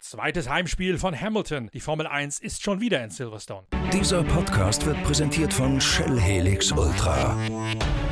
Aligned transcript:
Zweites 0.00 0.48
Heimspiel 0.48 0.98
von 0.98 1.18
Hamilton. 1.18 1.70
Die 1.72 1.80
Formel 1.80 2.06
1 2.06 2.38
ist 2.38 2.62
schon 2.62 2.80
wieder 2.80 3.02
in 3.02 3.10
Silverstone. 3.10 3.66
Dieser 3.92 4.22
Podcast 4.22 4.86
wird 4.86 5.02
präsentiert 5.02 5.52
von 5.52 5.80
Shell 5.80 6.20
Helix 6.20 6.70
Ultra. 6.72 7.36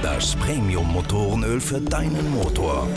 Das 0.02 0.34
Premium-Motorenöl 0.36 1.60
für 1.60 1.80
deinen 1.80 2.30
Motor. 2.32 2.88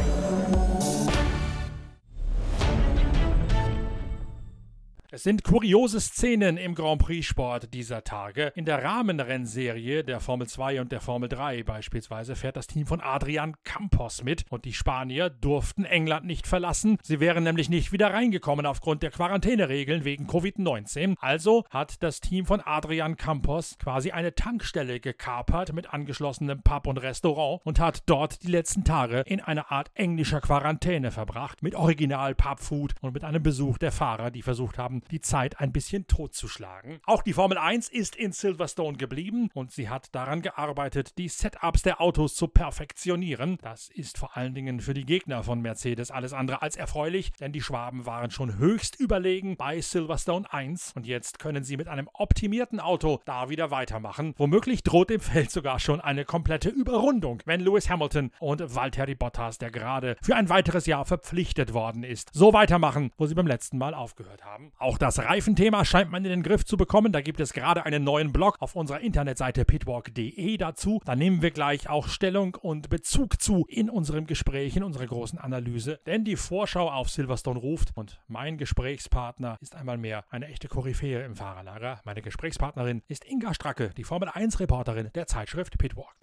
Es 5.16 5.24
sind 5.24 5.46
kuriose 5.46 6.02
Szenen 6.02 6.58
im 6.58 6.76
Grand 6.76 7.02
Prix-Sport 7.02 7.74
dieser 7.74 8.04
Tage. 8.04 8.52
In 8.54 8.66
der 8.66 8.84
Rahmenrennserie 8.84 10.04
der 10.04 10.20
Formel 10.20 10.46
2 10.46 10.82
und 10.82 10.92
der 10.92 11.00
Formel 11.00 11.30
3 11.30 11.64
beispielsweise 11.64 12.36
fährt 12.36 12.58
das 12.58 12.68
Team 12.68 12.86
von 12.86 13.00
Adrian 13.00 13.56
Campos 13.64 14.26
mit 14.26 14.44
und 14.50 14.66
die 14.66 14.74
Spanier 14.74 15.30
durften 15.30 15.86
England 15.86 16.26
nicht 16.26 16.48
verlassen. 16.48 16.98
Sie 17.02 17.22
wären 17.22 17.46
nämlich 17.46 17.70
nicht 17.70 17.94
wieder 17.94 18.12
reingekommen 18.12 18.66
aufgrund 18.66 19.04
der 19.04 19.12
Quarantäneregeln 19.12 20.04
wegen 20.04 20.28
Covid-19. 20.28 21.16
Also 21.22 21.64
hat 21.70 22.04
das 22.04 22.20
Team 22.20 22.46
von 22.46 22.60
Adrian 22.60 23.16
Campos 23.16 23.78
quasi 23.80 24.12
eine 24.12 24.36
Tankstelle 24.36 25.00
gekapert 25.00 25.72
mit 25.72 25.94
angeschlossenem 25.94 26.62
Pub 26.62 26.88
und 26.88 26.98
Restaurant 26.98 27.62
und 27.64 27.80
hat 27.80 28.04
dort 28.08 28.44
die 28.44 28.52
letzten 28.52 28.84
Tage 28.84 29.22
in 29.22 29.40
einer 29.40 29.72
Art 29.72 29.92
englischer 29.94 30.42
Quarantäne 30.42 31.12
verbracht 31.12 31.64
mit 31.64 31.74
Original 31.74 32.36
Pubfood 32.36 32.96
und 33.00 33.14
mit 33.14 33.24
einem 33.24 33.42
Besuch 33.42 33.78
der 33.78 33.94
Fahrer, 33.94 34.30
die 34.30 34.42
versucht 34.42 34.78
haben, 34.78 35.04
die 35.12 35.22
Zeit 35.22 35.60
ein 35.60 35.72
bisschen 35.72 36.08
totzuschlagen. 36.08 37.00
Auch 37.06 37.22
die 37.22 37.34
Formel 37.34 37.58
1 37.58 37.90
ist 37.90 38.16
in 38.16 38.32
Silverstone 38.32 38.98
geblieben 38.98 39.50
und 39.54 39.72
sie 39.72 39.90
hat 39.90 40.14
daran 40.14 40.42
gearbeitet, 40.42 41.18
die 41.18 41.30
Setups 41.30 41.82
der 41.82 42.02
Autos 42.02 42.36
zu 42.36 42.48
perfektionieren. 42.48 43.58
Das 43.62 43.90
ist 43.90 44.18
vor 44.18 44.36
allen 44.38 44.54
Dingen 44.54 44.80
für 44.80 44.94
die 44.94 45.06
Gegner 45.06 45.44
von 45.44 45.62
Mercedes 45.62 46.12
alles 46.12 46.34
andere 46.34 46.62
als 46.62 46.76
erfreulich, 46.76 47.32
denn 47.40 47.52
die 47.52 47.62
Schwaben 47.62 48.06
waren 48.06 48.32
schon 48.32 48.58
höchst 48.58 49.00
überlegen 49.00 49.58
bei 49.58 49.82
Silverstone 49.82 50.52
1 50.52 50.94
und 50.96 51.06
jetzt 51.06 51.40
können 51.40 51.64
sie 51.64 51.78
mit 51.78 51.88
einem 51.88 52.10
optimierten 52.14 52.80
Auto 52.80 53.20
da 53.26 53.50
wieder 53.50 53.72
weitermachen. 53.72 54.34
Womöglich 54.38 54.84
droht 54.84 55.10
dem 55.10 55.22
Feld 55.22 55.52
sogar 55.52 55.80
schon 55.80 56.02
eine 56.02 56.26
komplette 56.26 56.70
Überrundung, 56.70 57.42
wenn 57.46 57.62
Lewis 57.62 57.90
Hamilton 57.90 58.32
und 58.40 58.76
Valtteri 58.76 59.16
Bottas, 59.16 59.58
der 59.58 59.72
gerade 59.72 60.18
für 60.22 60.36
ein 60.36 60.50
weiteres 60.50 60.86
Jahr 60.86 61.06
verpflichtet 61.06 61.74
worden 61.74 62.04
ist, 62.04 62.30
so 62.34 62.54
weitermachen, 62.54 63.12
wo 63.18 63.26
sie 63.26 63.36
beim 63.36 63.48
letzten 63.48 63.78
Mal 63.78 63.94
aufgehört 63.94 64.44
haben. 64.44 64.72
Auch 64.78 64.95
auch 64.96 65.00
das 65.00 65.20
Reifenthema 65.20 65.84
scheint 65.84 66.10
man 66.10 66.24
in 66.24 66.32
den 66.32 66.42
Griff 66.42 66.64
zu 66.64 66.78
bekommen. 66.78 67.12
Da 67.12 67.20
gibt 67.20 67.42
es 67.42 67.52
gerade 67.52 67.86
einen 67.86 68.06
neuen 68.06 68.32
Blog 68.32 68.56
auf 68.62 68.78
unserer 68.78 69.02
Internetseite 69.02 69.66
pitwalk.de 69.66 70.56
dazu. 70.56 71.02
Da 71.04 71.18
nehmen 71.18 71.42
wir 71.42 71.52
gleich 71.52 71.90
auch 71.90 72.08
Stellung 72.08 72.56
und 72.56 72.90
Bezug 72.90 73.42
zu 73.42 73.66
in 73.68 73.90
unserem 73.90 74.26
Gespräch, 74.26 74.78
in 74.78 74.84
unserer 74.84 75.06
großen 75.06 75.38
Analyse. 75.38 76.00
Denn 76.06 76.24
die 76.24 76.38
Vorschau 76.38 76.90
auf 76.90 77.10
Silverstone 77.10 77.60
ruft 77.60 77.92
und 77.96 78.22
mein 78.30 78.58
Gesprächspartner 78.58 79.58
ist 79.60 79.76
einmal 79.76 79.98
mehr 79.98 80.24
eine 80.30 80.48
echte 80.48 80.70
Koryphäe 80.70 81.26
im 81.26 81.36
Fahrerlager. 81.36 82.00
Meine 82.06 82.22
Gesprächspartnerin 82.22 83.02
ist 83.10 83.26
Inga 83.26 83.54
Stracke, 83.54 83.92
die 83.98 84.06
Formel 84.06 84.30
1 84.30 84.62
Reporterin 84.62 85.10
der 85.14 85.28
Zeitschrift 85.28 85.78
Pitwalk. 85.78 86.16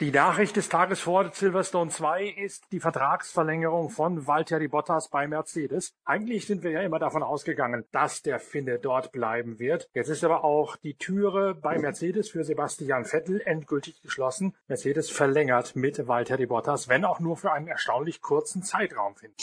Die 0.00 0.10
Nachricht 0.10 0.56
des 0.56 0.68
Tages 0.68 0.98
vor 0.98 1.30
Silverstone 1.32 1.88
2 1.88 2.24
ist 2.26 2.64
die 2.72 2.80
Vertragsverlängerung 2.80 3.90
von 3.90 4.26
Valtteri 4.26 4.66
Bottas 4.66 5.08
bei 5.08 5.28
Mercedes. 5.28 5.94
Eigentlich 6.04 6.48
sind 6.48 6.64
wir 6.64 6.72
ja 6.72 6.80
immer 6.80 6.98
davon 6.98 7.22
ausgegangen, 7.22 7.84
dass 7.92 8.20
der 8.20 8.40
Finne 8.40 8.80
dort 8.80 9.12
bleiben 9.12 9.60
wird. 9.60 9.88
Jetzt 9.94 10.08
ist 10.08 10.24
aber 10.24 10.42
auch 10.42 10.74
die 10.74 10.94
Türe 10.94 11.54
bei 11.54 11.78
Mercedes 11.78 12.28
für 12.28 12.42
Sebastian 12.42 13.04
Vettel 13.04 13.40
endgültig 13.42 14.02
geschlossen. 14.02 14.56
Mercedes 14.66 15.10
verlängert 15.10 15.76
mit 15.76 16.08
Valtteri 16.08 16.46
Bottas, 16.46 16.88
wenn 16.88 17.04
auch 17.04 17.20
nur 17.20 17.36
für 17.36 17.52
einen 17.52 17.68
erstaunlich 17.68 18.20
kurzen 18.20 18.64
Zeitraum, 18.64 19.14
finde 19.14 19.36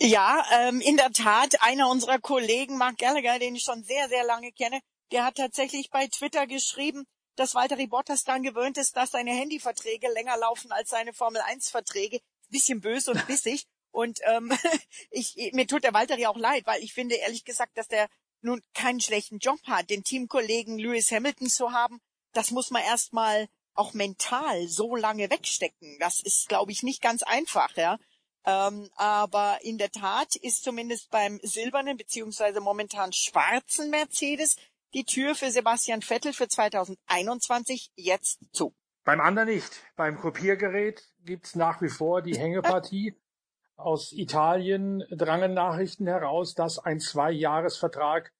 Ja, 0.00 0.44
ähm, 0.52 0.80
in 0.80 0.96
der 0.96 1.12
Tat, 1.12 1.62
einer 1.62 1.88
unserer 1.88 2.18
Kollegen, 2.18 2.76
Mark 2.76 2.98
Gallagher, 2.98 3.38
den 3.38 3.54
ich 3.54 3.62
schon 3.62 3.84
sehr, 3.84 4.08
sehr 4.08 4.24
lange 4.24 4.50
kenne, 4.50 4.80
der 5.12 5.24
hat 5.24 5.36
tatsächlich 5.36 5.90
bei 5.90 6.08
Twitter 6.08 6.48
geschrieben, 6.48 7.04
dass 7.36 7.54
Walter 7.54 7.76
Bottas 7.86 8.24
dann 8.24 8.42
gewöhnt 8.42 8.78
ist, 8.78 8.96
dass 8.96 9.10
seine 9.10 9.32
Handyverträge 9.32 10.12
länger 10.12 10.36
laufen 10.36 10.72
als 10.72 10.90
seine 10.90 11.12
Formel-1-Verträge. 11.12 12.20
Bisschen 12.50 12.80
böse 12.80 13.12
und 13.12 13.26
bissig. 13.26 13.66
Und 13.94 14.20
ähm, 14.24 14.50
ich, 15.10 15.36
mir 15.52 15.66
tut 15.66 15.84
der 15.84 15.92
Walter 15.92 16.18
ja 16.18 16.30
auch 16.30 16.38
leid, 16.38 16.62
weil 16.64 16.82
ich 16.82 16.94
finde 16.94 17.14
ehrlich 17.16 17.44
gesagt, 17.44 17.76
dass 17.76 17.88
der 17.88 18.08
nun 18.40 18.62
keinen 18.72 19.00
schlechten 19.00 19.38
Job 19.38 19.58
hat. 19.64 19.90
Den 19.90 20.02
Teamkollegen 20.02 20.78
Lewis 20.78 21.12
Hamilton 21.12 21.48
zu 21.48 21.72
haben, 21.72 22.00
das 22.32 22.50
muss 22.52 22.70
man 22.70 22.82
erstmal 22.82 23.48
auch 23.74 23.92
mental 23.92 24.66
so 24.68 24.96
lange 24.96 25.30
wegstecken. 25.30 25.98
Das 26.00 26.20
ist, 26.20 26.48
glaube 26.48 26.72
ich, 26.72 26.82
nicht 26.82 27.02
ganz 27.02 27.22
einfach, 27.22 27.76
ja. 27.76 27.98
Ähm, 28.44 28.90
aber 28.96 29.58
in 29.62 29.78
der 29.78 29.90
Tat 29.90 30.34
ist 30.36 30.64
zumindest 30.64 31.10
beim 31.10 31.38
silbernen 31.42 31.96
beziehungsweise 31.96 32.60
momentan 32.60 33.12
schwarzen 33.12 33.88
Mercedes 33.90 34.56
die 34.94 35.04
Tür 35.04 35.34
für 35.34 35.50
Sebastian 35.50 36.02
Vettel 36.02 36.32
für 36.32 36.48
2021 36.48 37.92
jetzt 37.96 38.40
zu. 38.52 38.74
Beim 39.04 39.20
anderen 39.20 39.48
nicht. 39.48 39.82
Beim 39.96 40.18
Kopiergerät 40.18 41.02
gibt's 41.24 41.54
nach 41.54 41.82
wie 41.82 41.88
vor 41.88 42.22
die 42.22 42.36
Hängepartie. 42.36 43.16
Aus 43.76 44.12
Italien 44.12 45.02
drangen 45.10 45.54
Nachrichten 45.54 46.06
heraus, 46.06 46.54
dass 46.54 46.78
ein 46.78 47.00
Zweijahresvertrag 47.00 48.32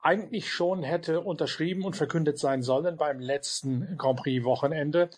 eigentlich 0.00 0.50
schon 0.50 0.82
hätte 0.82 1.20
unterschrieben 1.20 1.84
und 1.84 1.96
verkündet 1.96 2.38
sein 2.38 2.62
sollen 2.62 2.96
beim 2.96 3.20
letzten 3.20 3.96
Grand 3.96 4.18
Prix 4.18 4.44
Wochenende. 4.44 5.08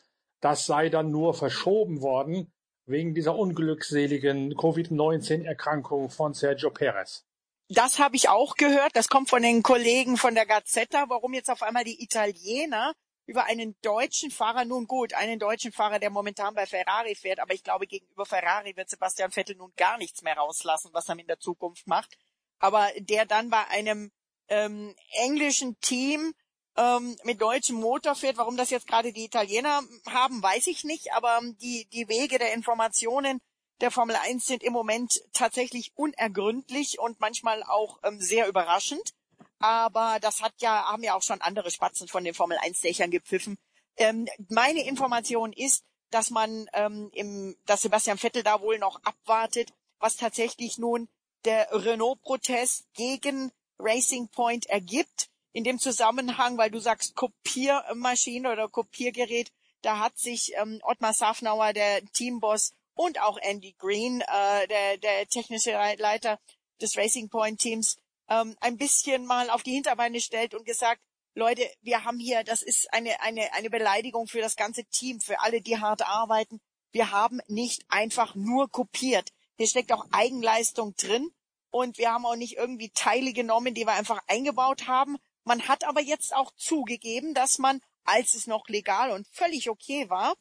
Das 0.40 0.66
sei 0.66 0.90
dann 0.90 1.10
nur 1.10 1.34
verschoben 1.34 2.02
worden 2.02 2.52
wegen 2.86 3.14
dieser 3.14 3.34
unglückseligen 3.34 4.54
Covid-19 4.54 5.42
Erkrankung 5.42 6.10
von 6.10 6.34
Sergio 6.34 6.70
Perez. 6.70 7.24
Das 7.68 7.98
habe 7.98 8.16
ich 8.16 8.28
auch 8.28 8.56
gehört. 8.56 8.94
Das 8.94 9.08
kommt 9.08 9.30
von 9.30 9.42
den 9.42 9.62
Kollegen 9.62 10.16
von 10.16 10.34
der 10.34 10.46
Gazzetta. 10.46 11.08
Warum 11.08 11.32
jetzt 11.34 11.50
auf 11.50 11.62
einmal 11.62 11.84
die 11.84 12.02
Italiener 12.02 12.92
über 13.26 13.44
einen 13.44 13.74
deutschen 13.80 14.30
Fahrer, 14.30 14.64
nun 14.64 14.86
gut, 14.86 15.14
einen 15.14 15.38
deutschen 15.38 15.72
Fahrer, 15.72 15.98
der 15.98 16.10
momentan 16.10 16.54
bei 16.54 16.66
Ferrari 16.66 17.14
fährt, 17.14 17.40
aber 17.40 17.54
ich 17.54 17.62
glaube, 17.62 17.86
gegenüber 17.86 18.26
Ferrari 18.26 18.76
wird 18.76 18.90
Sebastian 18.90 19.30
Vettel 19.30 19.56
nun 19.56 19.72
gar 19.76 19.96
nichts 19.96 20.22
mehr 20.22 20.36
rauslassen, 20.36 20.90
was 20.92 21.08
er 21.08 21.18
in 21.18 21.26
der 21.26 21.38
Zukunft 21.38 21.86
macht. 21.86 22.18
Aber 22.58 22.90
der 22.98 23.24
dann 23.24 23.48
bei 23.48 23.66
einem 23.68 24.12
ähm, 24.48 24.94
englischen 25.22 25.78
Team 25.80 26.34
ähm, 26.76 27.16
mit 27.24 27.40
deutschem 27.40 27.76
Motor 27.76 28.14
fährt, 28.14 28.36
warum 28.36 28.56
das 28.56 28.70
jetzt 28.70 28.86
gerade 28.86 29.12
die 29.12 29.24
Italiener 29.24 29.80
haben, 30.06 30.42
weiß 30.42 30.66
ich 30.66 30.84
nicht, 30.84 31.12
aber 31.14 31.40
die, 31.62 31.88
die 31.92 32.08
Wege 32.08 32.38
der 32.38 32.52
Informationen 32.52 33.40
der 33.80 33.90
Formel 33.90 34.16
1 34.16 34.46
sind 34.46 34.62
im 34.62 34.72
Moment 34.72 35.20
tatsächlich 35.32 35.92
unergründlich 35.96 36.98
und 36.98 37.20
manchmal 37.20 37.62
auch 37.62 37.98
ähm, 38.02 38.20
sehr 38.20 38.48
überraschend. 38.48 39.14
Aber 39.58 40.18
das 40.20 40.42
hat 40.42 40.54
ja, 40.60 40.90
haben 40.90 41.02
ja 41.02 41.14
auch 41.14 41.22
schon 41.22 41.40
andere 41.40 41.70
Spatzen 41.70 42.08
von 42.08 42.24
den 42.24 42.34
Formel 42.34 42.58
1 42.58 42.80
Dächern 42.80 43.10
gepfiffen. 43.10 43.56
Ähm, 43.96 44.28
meine 44.48 44.84
Information 44.86 45.52
ist, 45.52 45.84
dass 46.10 46.30
man 46.30 46.68
ähm, 46.74 47.10
im, 47.12 47.56
dass 47.66 47.82
Sebastian 47.82 48.18
Vettel 48.18 48.42
da 48.42 48.60
wohl 48.60 48.78
noch 48.78 49.02
abwartet, 49.04 49.72
was 49.98 50.16
tatsächlich 50.16 50.78
nun 50.78 51.08
der 51.44 51.68
Renault-Protest 51.72 52.84
gegen 52.94 53.52
Racing 53.78 54.28
Point 54.28 54.66
ergibt. 54.66 55.28
In 55.52 55.64
dem 55.64 55.78
Zusammenhang, 55.78 56.58
weil 56.58 56.70
du 56.70 56.80
sagst 56.80 57.14
Kopiermaschine 57.14 58.50
oder 58.50 58.68
Kopiergerät, 58.68 59.52
da 59.82 59.98
hat 59.98 60.18
sich 60.18 60.52
ähm, 60.56 60.80
Ottmar 60.82 61.12
Safnauer, 61.12 61.72
der 61.72 62.04
Teamboss, 62.06 62.72
und 62.94 63.20
auch 63.20 63.38
Andy 63.38 63.74
Green, 63.78 64.20
äh, 64.22 64.68
der, 64.68 64.98
der 64.98 65.26
technische 65.26 65.72
Leiter 65.98 66.38
des 66.80 66.96
Racing 66.96 67.28
Point 67.28 67.60
Teams, 67.60 67.96
ähm, 68.28 68.56
ein 68.60 68.76
bisschen 68.76 69.26
mal 69.26 69.50
auf 69.50 69.62
die 69.62 69.72
Hinterbeine 69.72 70.20
stellt 70.20 70.54
und 70.54 70.64
gesagt, 70.64 71.00
Leute, 71.34 71.68
wir 71.82 72.04
haben 72.04 72.18
hier, 72.18 72.44
das 72.44 72.62
ist 72.62 72.92
eine, 72.92 73.20
eine, 73.20 73.52
eine 73.54 73.68
Beleidigung 73.68 74.28
für 74.28 74.40
das 74.40 74.54
ganze 74.54 74.84
Team, 74.84 75.20
für 75.20 75.40
alle, 75.40 75.60
die 75.60 75.78
hart 75.78 76.06
arbeiten. 76.06 76.60
Wir 76.92 77.10
haben 77.10 77.40
nicht 77.48 77.82
einfach 77.88 78.36
nur 78.36 78.70
kopiert. 78.70 79.30
Hier 79.56 79.66
steckt 79.66 79.92
auch 79.92 80.06
Eigenleistung 80.12 80.94
drin. 80.94 81.30
Und 81.70 81.98
wir 81.98 82.12
haben 82.12 82.24
auch 82.24 82.36
nicht 82.36 82.56
irgendwie 82.56 82.90
Teile 82.90 83.32
genommen, 83.32 83.74
die 83.74 83.84
wir 83.84 83.94
einfach 83.94 84.20
eingebaut 84.28 84.86
haben. 84.86 85.16
Man 85.42 85.66
hat 85.66 85.82
aber 85.82 86.00
jetzt 86.00 86.32
auch 86.32 86.52
zugegeben, 86.54 87.34
dass 87.34 87.58
man, 87.58 87.80
als 88.04 88.34
es 88.34 88.46
noch 88.46 88.68
legal 88.68 89.10
und 89.10 89.26
völlig 89.32 89.68
okay 89.68 90.08
war, 90.08 90.34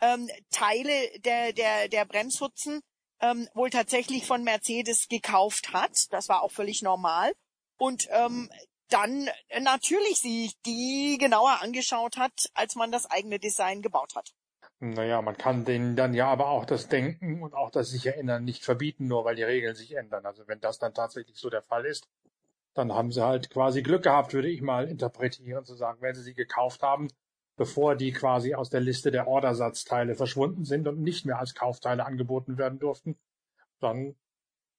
ähm, 0.00 0.28
Teile 0.50 0.92
der, 1.20 1.52
der, 1.52 1.88
der 1.88 2.04
Bremshutzen 2.04 2.80
ähm, 3.20 3.48
wohl 3.54 3.70
tatsächlich 3.70 4.26
von 4.26 4.44
Mercedes 4.44 5.08
gekauft 5.08 5.72
hat. 5.72 6.12
Das 6.12 6.28
war 6.28 6.42
auch 6.42 6.52
völlig 6.52 6.82
normal. 6.82 7.32
Und 7.78 8.08
ähm, 8.10 8.50
dann 8.88 9.28
natürlich 9.60 10.18
sich 10.18 10.54
die 10.64 11.18
genauer 11.18 11.62
angeschaut 11.62 12.16
hat, 12.16 12.50
als 12.54 12.76
man 12.76 12.92
das 12.92 13.10
eigene 13.10 13.38
Design 13.38 13.82
gebaut 13.82 14.14
hat. 14.14 14.32
Naja, 14.78 15.22
man 15.22 15.36
kann 15.36 15.64
denen 15.64 15.96
dann 15.96 16.12
ja 16.12 16.28
aber 16.28 16.48
auch 16.48 16.66
das 16.66 16.88
Denken 16.88 17.42
und 17.42 17.54
auch 17.54 17.70
das 17.70 17.88
sich 17.90 18.06
erinnern 18.06 18.44
nicht 18.44 18.62
verbieten, 18.62 19.06
nur 19.06 19.24
weil 19.24 19.34
die 19.34 19.42
Regeln 19.42 19.74
sich 19.74 19.96
ändern. 19.96 20.26
Also 20.26 20.46
wenn 20.46 20.60
das 20.60 20.78
dann 20.78 20.92
tatsächlich 20.92 21.38
so 21.38 21.48
der 21.48 21.62
Fall 21.62 21.86
ist, 21.86 22.06
dann 22.74 22.92
haben 22.92 23.10
sie 23.10 23.24
halt 23.24 23.48
quasi 23.48 23.82
Glück 23.82 24.02
gehabt, 24.02 24.34
würde 24.34 24.48
ich 24.48 24.60
mal 24.60 24.86
interpretieren, 24.86 25.64
zu 25.64 25.74
sagen, 25.74 26.02
wenn 26.02 26.14
sie 26.14 26.22
sie 26.22 26.34
gekauft 26.34 26.82
haben, 26.82 27.08
bevor 27.56 27.96
die 27.96 28.12
quasi 28.12 28.54
aus 28.54 28.70
der 28.70 28.80
Liste 28.80 29.10
der 29.10 29.26
Ordersatzteile 29.26 30.14
verschwunden 30.14 30.64
sind 30.64 30.86
und 30.86 31.00
nicht 31.00 31.24
mehr 31.26 31.38
als 31.38 31.54
Kaufteile 31.54 32.04
angeboten 32.04 32.58
werden 32.58 32.78
durften, 32.78 33.18
dann 33.80 34.14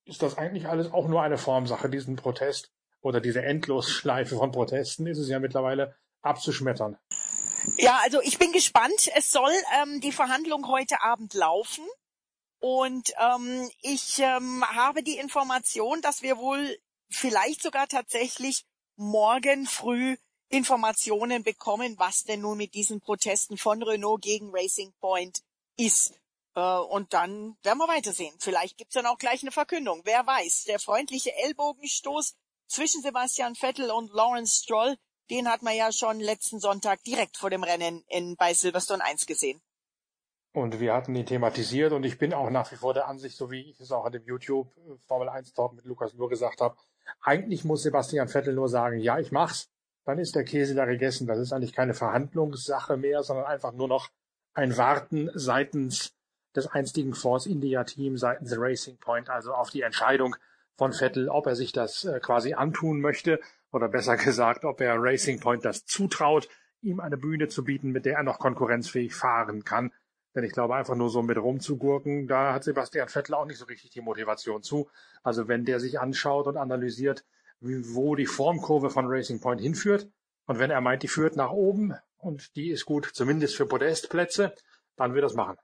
ist 0.06 0.21
das 0.21 0.38
eigentlich 0.38 0.68
alles 0.68 0.91
auch 0.91 1.07
nur 1.07 1.21
eine 1.21 1.38
Formsache, 1.38 1.89
diesen 1.89 2.15
Protest 2.15 2.71
oder 3.01 3.19
diese 3.19 3.44
Endlosschleife 3.44 4.38
von 4.38 4.51
Protesten 4.51 5.07
ist 5.07 5.18
es 5.18 5.29
ja 5.29 5.39
mittlerweile 5.39 5.95
abzuschmettern. 6.21 6.97
Ja, 7.77 8.00
also 8.03 8.21
ich 8.21 8.38
bin 8.38 8.51
gespannt. 8.51 9.09
Es 9.15 9.31
soll 9.31 9.51
ähm, 9.81 10.00
die 10.01 10.12
Verhandlung 10.12 10.68
heute 10.68 11.01
Abend 11.01 11.33
laufen. 11.33 11.85
Und 12.59 13.13
ähm, 13.19 13.69
ich 13.81 14.19
ähm, 14.19 14.63
habe 14.65 15.03
die 15.03 15.18
Information, 15.18 16.01
dass 16.01 16.21
wir 16.21 16.38
wohl 16.38 16.77
vielleicht 17.09 17.62
sogar 17.62 17.88
tatsächlich 17.88 18.65
morgen 18.95 19.65
früh 19.65 20.18
Informationen 20.49 21.44
bekommen, 21.44 21.95
was 21.97 22.23
denn 22.23 22.41
nun 22.41 22.57
mit 22.57 22.73
diesen 22.73 23.01
Protesten 23.01 23.57
von 23.57 23.83
Renault 23.83 24.21
gegen 24.21 24.49
Racing 24.51 24.94
Point 24.99 25.41
ist. 25.77 26.13
Äh, 26.55 26.61
und 26.61 27.13
dann 27.13 27.57
werden 27.63 27.79
wir 27.79 27.88
weitersehen. 27.88 28.35
Vielleicht 28.39 28.77
gibt's 28.77 28.95
dann 28.95 29.05
auch 29.05 29.17
gleich 29.17 29.44
eine 29.44 29.51
Verkündung. 29.51 30.01
Wer 30.05 30.25
weiß. 30.25 30.65
Der 30.65 30.79
freundliche 30.79 31.35
Ellbogenstoß 31.35 32.35
zwischen 32.67 33.01
Sebastian 33.01 33.55
Vettel 33.55 33.91
und 33.91 34.11
Lawrence 34.11 34.63
Stroll, 34.63 34.97
den 35.29 35.49
hat 35.49 35.61
man 35.61 35.75
ja 35.75 35.91
schon 35.91 36.19
letzten 36.19 36.59
Sonntag 36.59 37.03
direkt 37.03 37.38
vor 37.38 37.50
dem 37.50 37.63
Rennen 37.63 38.03
in, 38.07 38.35
bei 38.35 38.53
Silverstone 38.53 39.03
1 39.03 39.25
gesehen. 39.25 39.61
Und 40.53 40.79
wir 40.79 40.93
hatten 40.93 41.15
ihn 41.15 41.25
thematisiert 41.25 41.91
und 41.91 42.03
ich 42.03 42.17
bin 42.17 42.33
auch 42.33 42.50
nach 42.50 42.71
wie 42.71 42.77
vor 42.77 42.93
der 42.93 43.07
Ansicht, 43.07 43.38
so 43.38 43.51
wie 43.51 43.69
ich 43.69 43.79
es 43.79 43.91
auch 43.91 44.05
in 44.07 44.13
dem 44.13 44.25
YouTube 44.25 44.75
äh, 44.77 44.97
Formel 45.07 45.29
1 45.29 45.53
Talk 45.53 45.73
mit 45.73 45.85
Lukas 45.85 46.13
nur 46.13 46.29
gesagt 46.29 46.61
habe, 46.61 46.75
eigentlich 47.21 47.63
muss 47.63 47.83
Sebastian 47.83 48.27
Vettel 48.27 48.55
nur 48.55 48.69
sagen, 48.69 48.97
ja, 49.00 49.19
ich 49.19 49.31
mach's, 49.31 49.69
dann 50.07 50.19
ist 50.19 50.36
der 50.36 50.45
Käse 50.45 50.74
da 50.74 50.86
gegessen. 50.86 51.27
Das 51.27 51.38
ist 51.38 51.51
eigentlich 51.51 51.74
keine 51.74 51.94
Verhandlungssache 51.94 52.95
mehr, 52.95 53.24
sondern 53.24 53.45
einfach 53.45 53.74
nur 53.74 53.89
noch 53.89 54.09
ein 54.54 54.77
Warten 54.77 55.30
seitens 55.33 56.15
des 56.56 56.65
einstigen 56.68 57.13
Force 57.13 57.45
India 57.45 57.83
Team, 57.83 58.15
seitens 58.15 58.57
Racing 58.57 58.98
Point, 59.00 59.30
also 59.30 59.54
auf 59.54 59.69
die 59.69 59.81
Entscheidung 59.81 60.38
von 60.77 60.94
Vettel, 60.94 61.27
ob 61.27 61.45
er 61.45 61.57
sich 61.57 61.74
das 61.74 62.06
äh, 62.06 62.21
quasi 62.21 62.54
antun 62.54 63.01
möchte 63.01 63.42
oder 63.74 63.89
besser 63.89 64.15
gesagt, 64.15 64.63
ob 64.63 64.80
er 64.80 64.95
Racing 64.98 65.42
Point 65.42 65.65
das 65.65 65.83
zutraut, 65.86 66.48
ihm 66.81 67.01
eine 67.01 67.18
Bühne 67.18 67.50
zu 67.50 67.65
bieten, 67.65 67.92
mit 67.92 68.06
der 68.06 68.15
er 68.15 68.24
noch 68.24 68.39
konkurrenzfähig 68.39 69.13
fahren 69.13 69.65
kann. 69.65 69.92
Denn 70.36 70.45
ich 70.45 70.53
glaube, 70.53 70.75
einfach 70.75 70.95
nur 70.95 71.10
so 71.10 71.21
mit 71.21 71.38
rumzugurken, 71.38 72.27
da 72.27 72.53
hat 72.53 72.63
Sebastian 72.63 73.10
Vettel 73.10 73.36
auch 73.36 73.45
nicht 73.45 73.57
so 73.57 73.65
richtig 73.65 73.89
die 73.89 74.01
Motivation 74.01 74.63
zu. 74.63 74.89
Also 75.21 75.50
wenn 75.50 75.65
der 75.65 75.81
sich 75.81 76.00
anschaut 76.00 76.48
und 76.48 76.56
analysiert, 76.56 77.25
wo 77.59 78.15
die 78.15 78.25
Formkurve 78.25 78.89
von 78.89 79.07
Racing 79.07 79.39
Point 79.39 79.62
hinführt, 79.62 80.07
und 80.45 80.59
wenn 80.59 80.71
er 80.71 80.81
meint, 80.81 81.04
die 81.04 81.07
führt 81.07 81.36
nach 81.36 81.51
oben 81.51 81.94
und 82.18 82.56
die 82.56 82.69
ist 82.69 82.86
gut, 82.86 83.09
zumindest 83.13 83.56
für 83.56 83.65
Podestplätze, 83.65 84.56
dann 84.95 85.13
wird 85.13 85.25
das 85.25 85.33
machen. 85.33 85.57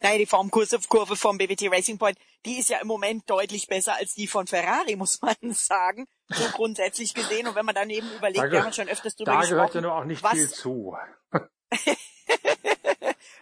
Naja, 0.00 0.18
die 0.18 0.26
Formkurve 0.26 1.16
vom 1.16 1.38
BBT 1.38 1.70
Racing 1.70 1.98
Point, 1.98 2.18
die 2.44 2.58
ist 2.58 2.68
ja 2.68 2.78
im 2.78 2.88
Moment 2.88 3.30
deutlich 3.30 3.68
besser 3.68 3.94
als 3.94 4.14
die 4.14 4.26
von 4.26 4.46
Ferrari, 4.46 4.96
muss 4.96 5.22
man 5.22 5.36
sagen. 5.52 6.06
So 6.28 6.44
grundsätzlich 6.52 7.14
gesehen. 7.14 7.46
Und 7.46 7.54
wenn 7.54 7.64
man 7.64 7.74
dann 7.74 7.90
eben 7.90 8.10
überlegt, 8.16 8.44
da 8.44 8.50
wir 8.50 8.64
haben 8.64 8.72
schon 8.72 8.88
öfters 8.88 9.14
drüber 9.14 9.32
da 9.32 9.40
gesprochen. 9.40 9.56
Da 9.56 9.66
gehört 9.66 9.74
ja 9.76 9.80
nur 9.80 9.94
auch 9.94 10.04
nicht 10.04 10.22
was, 10.22 10.32
viel 10.32 10.48
zu. 10.48 10.96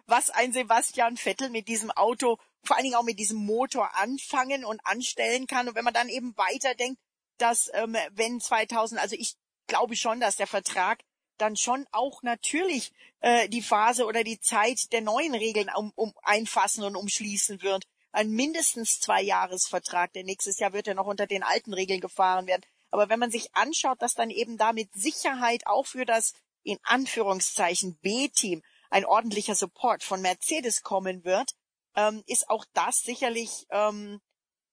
was 0.06 0.30
ein 0.30 0.52
Sebastian 0.52 1.16
Vettel 1.16 1.50
mit 1.50 1.68
diesem 1.68 1.90
Auto, 1.90 2.38
vor 2.64 2.76
allen 2.76 2.84
Dingen 2.84 2.96
auch 2.96 3.04
mit 3.04 3.18
diesem 3.18 3.38
Motor 3.38 3.96
anfangen 3.96 4.64
und 4.64 4.84
anstellen 4.84 5.46
kann. 5.46 5.68
Und 5.68 5.74
wenn 5.74 5.84
man 5.84 5.94
dann 5.94 6.08
eben 6.08 6.36
weiterdenkt, 6.36 7.00
dass 7.38 7.70
ähm, 7.74 7.96
wenn 8.12 8.40
2000, 8.40 9.00
also 9.00 9.16
ich 9.18 9.36
glaube 9.66 9.96
schon, 9.96 10.20
dass 10.20 10.36
der 10.36 10.46
Vertrag 10.46 11.00
dann 11.38 11.56
schon 11.56 11.86
auch 11.90 12.22
natürlich 12.22 12.92
äh, 13.20 13.48
die 13.48 13.62
Phase 13.62 14.06
oder 14.06 14.22
die 14.22 14.40
Zeit 14.40 14.92
der 14.92 15.00
neuen 15.00 15.34
Regeln 15.34 15.70
um, 15.74 15.92
um 15.96 16.12
einfassen 16.22 16.84
und 16.84 16.96
umschließen 16.96 17.62
wird. 17.62 17.84
Ein 18.12 18.30
mindestens 18.30 19.00
zwei 19.00 19.22
Jahresvertrag, 19.22 20.12
denn 20.12 20.26
nächstes 20.26 20.58
Jahr 20.58 20.72
wird 20.72 20.86
er 20.86 20.94
noch 20.94 21.06
unter 21.06 21.26
den 21.26 21.42
alten 21.42 21.72
Regeln 21.72 22.00
gefahren 22.00 22.46
werden. 22.46 22.62
Aber 22.90 23.08
wenn 23.08 23.18
man 23.18 23.30
sich 23.30 23.54
anschaut, 23.54 24.02
dass 24.02 24.14
dann 24.14 24.30
eben 24.30 24.58
da 24.58 24.72
mit 24.72 24.92
Sicherheit 24.92 25.66
auch 25.66 25.86
für 25.86 26.04
das 26.04 26.34
in 26.62 26.78
Anführungszeichen 26.82 27.96
B-Team 28.02 28.62
ein 28.92 29.06
ordentlicher 29.06 29.54
Support 29.54 30.04
von 30.04 30.20
Mercedes 30.20 30.82
kommen 30.82 31.24
wird, 31.24 31.52
ähm, 31.96 32.22
ist 32.26 32.50
auch 32.50 32.64
das 32.74 33.00
sicherlich 33.00 33.66
ähm, 33.70 34.20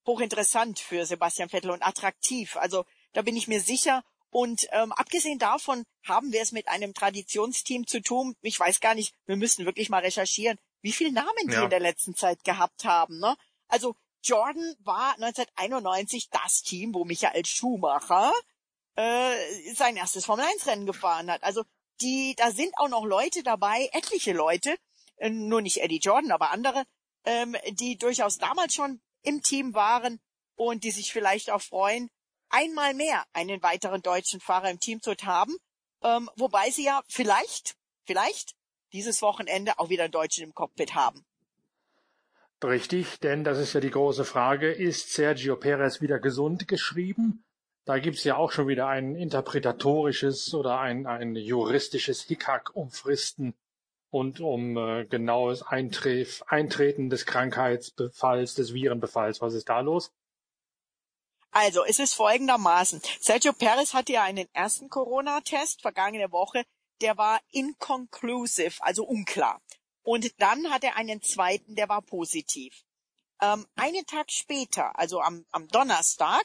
hochinteressant 0.06 0.80
für 0.80 1.06
Sebastian 1.06 1.50
Vettel 1.50 1.72
und 1.72 1.84
attraktiv. 1.84 2.58
Also 2.58 2.86
da 3.14 3.22
bin 3.22 3.38
ich 3.38 3.48
mir 3.48 3.62
sicher. 3.62 4.04
Und 4.30 4.68
ähm, 4.72 4.92
abgesehen 4.92 5.40
davon 5.40 5.86
haben 6.04 6.34
wir 6.34 6.42
es 6.42 6.52
mit 6.52 6.68
einem 6.68 6.94
Traditionsteam 6.94 7.88
zu 7.88 8.02
tun. 8.02 8.36
Ich 8.42 8.60
weiß 8.60 8.80
gar 8.80 8.94
nicht, 8.94 9.14
wir 9.26 9.38
müssen 9.38 9.66
wirklich 9.66 9.90
mal 9.90 10.02
recherchieren, 10.02 10.60
wie 10.82 10.92
viele 10.92 11.12
Namen 11.12 11.48
die 11.48 11.54
ja. 11.54 11.64
in 11.64 11.70
der 11.70 11.80
letzten 11.80 12.14
Zeit 12.14 12.44
gehabt 12.44 12.84
haben. 12.84 13.20
Ne? 13.20 13.36
Also 13.68 13.96
Jordan 14.22 14.76
war 14.80 15.14
1991 15.14 16.30
das 16.30 16.62
Team, 16.62 16.94
wo 16.94 17.06
Michael 17.06 17.46
Schumacher 17.46 18.34
äh, 18.96 19.74
sein 19.74 19.96
erstes 19.96 20.26
Formel-1-Rennen 20.26 20.86
gefahren 20.86 21.32
hat. 21.32 21.42
Also 21.44 21.64
die, 22.02 22.36
da 22.38 22.52
sind 22.52 22.74
auch 22.78 22.90
noch 22.90 23.06
Leute 23.06 23.44
dabei, 23.44 23.90
etliche 23.94 24.34
Leute, 24.34 24.76
äh, 25.18 25.30
nur 25.30 25.62
nicht 25.62 25.82
Eddie 25.82 26.00
Jordan, 26.00 26.32
aber 26.32 26.52
andere, 26.52 26.84
ähm, 27.26 27.56
die 27.72 27.98
durchaus 27.98 28.38
damals 28.38 28.74
schon 28.74 29.02
im 29.24 29.42
Team 29.42 29.74
waren 29.74 30.20
und 30.56 30.84
die 30.84 30.92
sich 30.92 31.12
vielleicht 31.12 31.50
auch 31.50 31.62
freuen, 31.62 32.10
einmal 32.50 32.94
mehr 32.94 33.26
einen 33.34 33.62
weiteren 33.62 34.02
deutschen 34.02 34.40
Fahrer 34.40 34.70
im 34.70 34.80
Team 34.80 35.02
zu 35.02 35.14
haben, 35.24 35.56
ähm, 36.04 36.30
wobei 36.36 36.70
sie 36.72 36.86
ja 36.86 37.02
vielleicht, 37.08 37.76
vielleicht 38.06 38.56
dieses 38.94 39.22
Wochenende 39.22 39.78
auch 39.78 39.90
wieder 39.90 40.04
einen 40.04 40.12
Deutschen 40.12 40.44
im 40.44 40.54
Cockpit 40.54 40.96
haben. 40.96 41.26
Richtig, 42.64 43.20
denn 43.20 43.46
das 43.46 43.58
ist 43.58 43.74
ja 43.74 43.80
die 43.80 43.90
große 43.90 44.26
Frage, 44.26 44.72
ist 44.72 45.14
Sergio 45.14 45.56
Perez 45.56 46.02
wieder 46.02 46.20
gesund 46.20 46.68
geschrieben? 46.68 47.46
Da 47.86 47.98
gibt's 48.00 48.24
ja 48.24 48.36
auch 48.36 48.52
schon 48.52 48.68
wieder 48.68 48.88
ein 48.88 49.16
interpretatorisches 49.16 50.54
oder 50.54 50.80
ein, 50.80 51.08
ein 51.08 51.36
juristisches 51.36 52.22
Hickhack 52.22 52.76
um 52.76 52.92
Fristen 52.92 53.56
und 54.12 54.40
um 54.40 54.78
äh, 54.78 55.06
genaues 55.06 55.62
Eintref 55.64 56.44
Eintreten 56.48 57.10
des 57.10 57.26
Krankheitsbefalls, 57.26 58.56
des 58.56 58.74
Virenbefalls. 58.74 59.42
Was 59.42 59.54
ist 59.54 59.70
da 59.70 59.80
los? 59.80 60.12
Also, 61.52 61.84
es 61.84 62.00
ist 62.00 62.14
folgendermaßen. 62.14 63.02
Sergio 63.20 63.54
Perez 63.54 63.94
hatte 63.94 64.14
ja 64.14 64.24
einen 64.24 64.48
ersten 64.54 64.90
Corona-Test 64.90 65.82
vergangene 65.82 66.32
Woche. 66.32 66.64
Der 67.02 67.18
war 67.18 67.40
inconclusive, 67.52 68.76
also 68.82 69.04
unklar. 69.04 69.62
Und 70.04 70.40
dann 70.40 70.70
hat 70.70 70.84
er 70.84 70.96
einen 70.96 71.22
zweiten, 71.22 71.76
der 71.76 71.90
war 71.90 72.02
positiv. 72.02 72.84
Ähm, 73.42 73.66
einen 73.76 74.06
Tag 74.06 74.32
später, 74.32 74.98
also 74.98 75.22
am, 75.22 75.46
am 75.52 75.68
Donnerstag, 75.70 76.44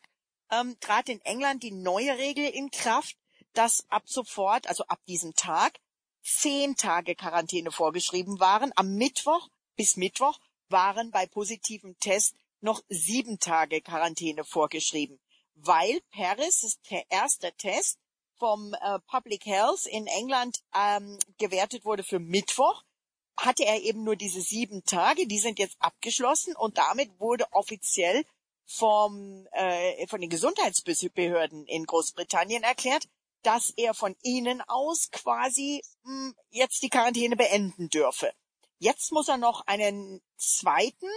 ähm, 0.51 0.77
trat 0.81 1.09
in 1.09 1.21
England 1.23 1.63
die 1.63 1.73
neue 1.73 2.17
Regel 2.19 2.47
in 2.47 2.71
Kraft, 2.71 3.17
dass 3.53 3.85
ab 3.89 4.03
sofort, 4.07 4.67
also 4.67 4.85
ab 4.87 5.01
diesem 5.07 5.35
Tag, 5.35 5.79
zehn 6.23 6.77
Tage 6.77 7.15
Quarantäne 7.15 7.71
vorgeschrieben 7.71 8.41
waren. 8.41 8.73
Am 8.77 8.95
Mittwoch 8.95 9.49
bis 9.77 9.97
Mittwoch 9.97 10.39
waren 10.69 11.11
bei 11.11 11.27
positivem 11.27 11.99
Test 11.99 12.35
noch 12.61 12.83
sieben 12.89 13.39
Tage 13.39 13.83
Quarantäne 13.83 14.45
vorgeschrieben, 14.45 15.21
weil 15.55 16.01
Paris 16.11 16.79
der 16.91 17.05
erste 17.11 17.53
Test 17.53 17.99
vom 18.39 18.75
äh, 18.75 18.99
Public 19.07 19.45
Health 19.47 19.87
in 19.87 20.07
England 20.07 20.63
ähm, 20.75 21.19
gewertet 21.39 21.85
wurde 21.85 22.03
für 22.03 22.19
Mittwoch, 22.19 22.83
hatte 23.37 23.65
er 23.65 23.83
eben 23.83 24.03
nur 24.03 24.17
diese 24.17 24.41
sieben 24.41 24.85
Tage, 24.85 25.27
die 25.27 25.39
sind 25.39 25.59
jetzt 25.59 25.77
abgeschlossen 25.79 26.57
und 26.57 26.79
damit 26.79 27.21
wurde 27.21 27.47
offiziell 27.53 28.25
vom, 28.67 29.47
äh, 29.53 30.07
von 30.07 30.21
den 30.21 30.31
Gesundheitsbehörden 30.31 31.67
in 31.67 31.85
Großbritannien 31.85 32.63
erklärt, 32.63 33.07
dass 33.43 33.73
er 33.77 33.95
von 33.95 34.17
ihnen 34.23 34.63
aus 34.63 35.11
quasi 35.11 35.83
mh, 36.03 36.13
hm, 36.13 36.37
jetzt 36.51 36.83
die 36.83 36.89
Quarantäne 36.89 37.37
beenden 37.37 37.89
dürfe. 37.89 38.33
Jetzt 38.79 39.13
muss 39.13 39.29
er 39.29 39.37
noch 39.37 39.67
einen 39.67 40.23
zweiten, 40.37 41.09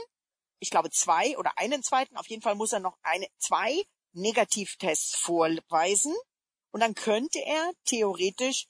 ich 0.59 0.69
glaube 0.69 0.89
zwei 0.91 1.37
oder 1.37 1.57
einen 1.57 1.83
zweiten, 1.83 2.17
auf 2.17 2.27
jeden 2.27 2.41
Fall 2.41 2.55
muss 2.55 2.73
er 2.73 2.79
noch 2.79 2.97
eine, 3.01 3.27
zwei 3.39 3.83
Negativtests 4.13 5.15
vorweisen 5.17 6.15
und 6.71 6.81
dann 6.81 6.95
könnte 6.95 7.39
er 7.39 7.71
theoretisch 7.85 8.67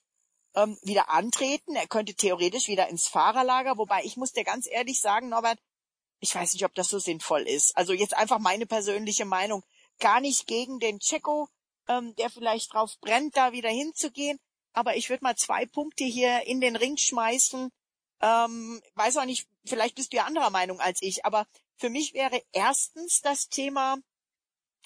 ähm, 0.56 0.78
wieder 0.82 1.10
antreten. 1.10 1.76
Er 1.76 1.88
könnte 1.88 2.16
theoretisch 2.16 2.68
wieder 2.68 2.88
ins 2.90 3.08
Fahrerlager, 3.08 3.78
wobei 3.78 4.04
ich 4.04 4.18
muss 4.18 4.34
dir 4.34 4.44
ganz 4.44 4.68
ehrlich 4.68 5.00
sagen, 5.00 5.30
Norbert, 5.30 5.60
ich 6.20 6.34
weiß 6.34 6.54
nicht, 6.54 6.66
ob 6.66 6.74
das 6.76 6.90
so 6.90 7.00
sinnvoll 7.00 7.44
ist. 7.44 7.76
Also 7.78 7.94
jetzt 7.94 8.16
einfach 8.16 8.40
meine 8.40 8.66
persönliche 8.66 9.26
Meinung. 9.26 9.64
Gar 10.00 10.20
nicht 10.20 10.48
gegen 10.48 10.80
den 10.80 11.00
Checo, 11.00 11.50
ähm, 11.88 12.16
der 12.16 12.30
vielleicht 12.30 12.74
drauf 12.74 12.98
brennt, 13.02 13.36
da 13.38 13.52
wieder 13.52 13.70
hinzugehen. 13.70 14.40
Aber 14.74 14.96
ich 14.96 15.10
würde 15.10 15.24
mal 15.24 15.36
zwei 15.36 15.66
Punkte 15.66 16.04
hier 16.04 16.46
in 16.46 16.62
den 16.62 16.76
Ring 16.76 16.98
schmeißen. 16.98 17.72
Ähm, 18.22 18.82
weiß 18.96 19.18
auch 19.18 19.26
nicht, 19.26 19.48
vielleicht 19.66 19.96
bist 19.96 20.14
du 20.14 20.18
ja 20.18 20.26
anderer 20.26 20.50
Meinung 20.50 20.80
als 20.80 21.02
ich, 21.02 21.26
aber 21.26 21.48
für 21.76 21.90
mich 21.90 22.14
wäre 22.14 22.42
erstens 22.52 23.22
das 23.22 23.48
Thema 23.48 23.98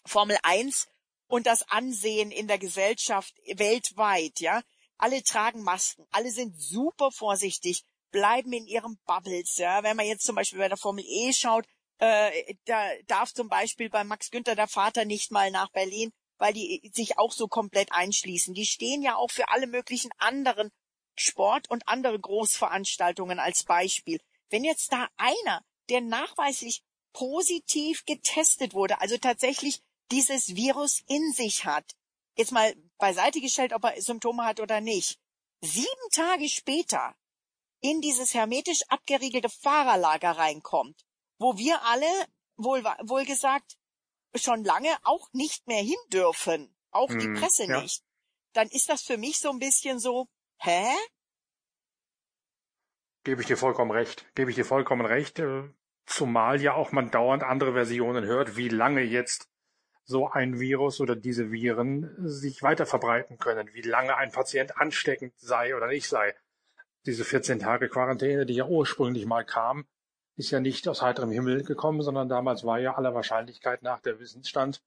Formel 0.06 0.38
1 0.44 0.90
und 1.28 1.48
das 1.48 1.64
Ansehen 1.70 2.32
in 2.32 2.48
der 2.48 2.58
Gesellschaft 2.58 3.34
weltweit, 3.46 4.42
ja. 4.42 4.62
alle 4.98 5.24
tragen 5.24 5.64
Masken, 5.64 6.06
alle 6.12 6.32
sind 6.32 6.60
super 6.60 7.12
vorsichtig, 7.12 7.86
bleiben 8.12 8.54
in 8.54 8.68
ihren 8.68 8.98
Bubbles. 9.06 9.58
Ja, 9.58 9.84
wenn 9.84 9.98
man 9.98 10.06
jetzt 10.06 10.26
zum 10.26 10.36
Beispiel 10.36 10.60
bei 10.60 10.68
der 10.68 10.78
Formel 10.78 11.04
E 11.06 11.34
schaut, 11.34 11.66
äh, 12.00 12.56
da 12.66 12.84
darf 13.08 13.34
zum 13.34 13.48
Beispiel 13.48 13.90
bei 13.90 14.04
Max 14.04 14.32
Günther 14.32 14.56
der 14.56 14.68
Vater 14.68 15.06
nicht 15.06 15.32
mal 15.32 15.52
nach 15.52 15.70
Berlin, 15.72 16.12
weil 16.38 16.54
die 16.54 16.92
sich 16.94 17.18
auch 17.18 17.32
so 17.32 17.48
komplett 17.48 17.92
einschließen. 17.92 18.54
Die 18.54 18.66
stehen 18.66 19.04
ja 19.04 19.16
auch 19.16 19.32
für 19.32 19.50
alle 19.50 19.68
möglichen 19.68 20.12
anderen 20.18 20.72
Sport 21.16 21.70
und 21.70 21.88
andere 21.88 22.20
Großveranstaltungen 22.20 23.40
als 23.40 23.64
Beispiel. 23.64 24.20
Wenn 24.50 24.64
jetzt 24.64 24.92
da 24.92 25.08
einer, 25.18 25.64
der 25.90 26.02
nachweislich 26.02 26.82
positiv 27.14 28.06
getestet 28.06 28.74
wurde, 28.74 29.00
also 29.02 29.18
tatsächlich 29.18 29.82
dieses 30.12 30.56
Virus 30.56 31.04
in 31.08 31.32
sich 31.34 31.66
hat, 31.66 31.96
jetzt 32.36 32.52
mal 32.52 32.76
beiseite 32.98 33.40
gestellt, 33.42 33.74
ob 33.74 33.84
er 33.84 34.02
Symptome 34.02 34.44
hat 34.44 34.60
oder 34.60 34.82
nicht, 34.82 35.20
sieben 35.62 36.10
Tage 36.12 36.50
später 36.50 37.16
in 37.82 38.02
dieses 38.02 38.34
hermetisch 38.34 38.82
abgeriegelte 38.88 39.50
Fahrerlager 39.50 40.32
reinkommt, 40.32 41.06
wo 41.38 41.58
wir 41.58 41.84
alle, 41.84 42.08
wohl, 42.56 42.84
wohl 42.84 43.26
gesagt, 43.26 43.78
schon 44.36 44.64
lange 44.64 44.96
auch 45.04 45.28
nicht 45.34 45.68
mehr 45.68 45.82
hin 45.82 45.98
dürfen, 46.14 46.74
auch 46.92 47.10
hm, 47.10 47.20
die 47.20 47.40
Presse 47.40 47.66
ja. 47.66 47.82
nicht, 47.82 48.04
dann 48.54 48.68
ist 48.70 48.90
das 48.90 49.02
für 49.02 49.18
mich 49.18 49.40
so 49.40 49.50
ein 49.50 49.60
bisschen 49.60 50.00
so, 50.00 50.28
hä? 50.58 50.94
Gebe 53.24 53.42
ich 53.42 53.48
dir 53.48 53.58
vollkommen 53.58 53.92
recht. 53.92 54.26
Gebe 54.36 54.50
ich 54.50 54.56
dir 54.56 54.66
vollkommen 54.66 55.06
recht. 55.06 55.40
Äh, 55.40 55.70
zumal 56.06 56.62
ja 56.62 56.74
auch 56.74 56.92
man 56.92 57.12
dauernd 57.12 57.44
andere 57.44 57.74
Versionen 57.74 58.26
hört, 58.26 58.58
wie 58.58 58.70
lange 58.70 59.02
jetzt 59.02 59.50
so 60.04 60.28
ein 60.28 60.60
Virus 60.60 61.00
oder 61.00 61.16
diese 61.16 61.52
Viren 61.52 62.16
sich 62.18 62.64
weiter 62.64 62.86
verbreiten 62.86 63.38
können, 63.38 63.74
wie 63.74 63.82
lange 63.82 64.16
ein 64.18 64.32
Patient 64.32 64.78
ansteckend 64.78 65.34
sei 65.38 65.76
oder 65.76 65.88
nicht 65.88 66.08
sei. 66.08 66.36
Diese 67.06 67.24
14 67.24 67.60
Tage 67.60 67.90
Quarantäne, 67.90 68.46
die 68.46 68.56
ja 68.56 68.66
ursprünglich 68.66 69.26
mal 69.26 69.44
kam, 69.44 69.86
ist 70.38 70.52
ja 70.52 70.60
nicht 70.60 70.88
aus 70.88 71.02
heiterem 71.02 71.32
Himmel 71.32 71.64
gekommen, 71.64 72.02
sondern 72.02 72.30
damals 72.30 72.64
war 72.64 72.80
ja 72.80 72.96
aller 72.96 73.14
Wahrscheinlichkeit 73.14 73.84
nach 73.84 74.00
der 74.00 74.20
Wissensstand 74.20 74.82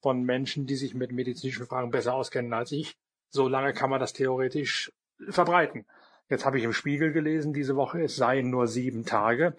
von 0.00 0.22
Menschen, 0.22 0.66
die 0.66 0.76
sich 0.76 0.94
mit 0.94 1.12
medizinischen 1.12 1.66
Fragen 1.66 1.90
besser 1.90 2.14
auskennen 2.14 2.52
als 2.52 2.72
ich. 2.72 2.96
So 3.30 3.48
lange 3.48 3.72
kann 3.72 3.90
man 3.90 4.00
das 4.00 4.12
theoretisch 4.12 4.92
verbreiten. 5.28 5.86
Jetzt 6.28 6.44
habe 6.44 6.58
ich 6.58 6.64
im 6.64 6.72
Spiegel 6.72 7.12
gelesen 7.12 7.52
diese 7.52 7.76
Woche, 7.76 8.02
es 8.02 8.16
seien 8.16 8.50
nur 8.50 8.66
sieben 8.66 9.04
Tage. 9.04 9.56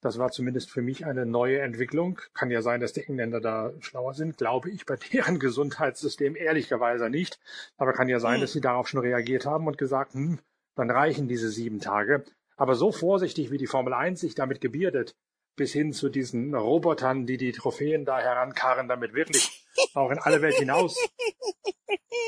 Das 0.00 0.18
war 0.18 0.30
zumindest 0.30 0.70
für 0.70 0.82
mich 0.82 1.04
eine 1.04 1.26
neue 1.26 1.60
Entwicklung. 1.60 2.20
Kann 2.32 2.50
ja 2.50 2.62
sein, 2.62 2.80
dass 2.80 2.94
die 2.94 3.04
Engländer 3.04 3.40
da 3.40 3.72
schlauer 3.80 4.14
sind, 4.14 4.38
glaube 4.38 4.70
ich 4.70 4.86
bei 4.86 4.96
deren 5.12 5.38
Gesundheitssystem 5.38 6.36
ehrlicherweise 6.36 7.10
nicht. 7.10 7.38
Aber 7.76 7.92
kann 7.92 8.08
ja 8.08 8.18
sein, 8.18 8.36
hm. 8.36 8.40
dass 8.40 8.52
sie 8.52 8.60
darauf 8.60 8.88
schon 8.88 9.00
reagiert 9.00 9.46
haben 9.46 9.66
und 9.66 9.78
gesagt, 9.78 10.14
hm, 10.14 10.38
dann 10.80 10.90
reichen 10.90 11.28
diese 11.28 11.50
sieben 11.50 11.78
Tage. 11.78 12.24
Aber 12.56 12.74
so 12.74 12.90
vorsichtig, 12.90 13.50
wie 13.50 13.58
die 13.58 13.66
Formel 13.66 13.92
1 13.92 14.20
sich 14.20 14.34
damit 14.34 14.60
gebierdet, 14.60 15.14
bis 15.56 15.72
hin 15.72 15.92
zu 15.92 16.08
diesen 16.08 16.54
Robotern, 16.54 17.26
die 17.26 17.36
die 17.36 17.52
Trophäen 17.52 18.04
da 18.04 18.18
herankarren, 18.18 18.88
damit 18.88 19.14
wirklich 19.14 19.66
auch 19.94 20.10
in 20.10 20.18
alle 20.18 20.42
Welt 20.42 20.56
hinaus. 20.56 20.96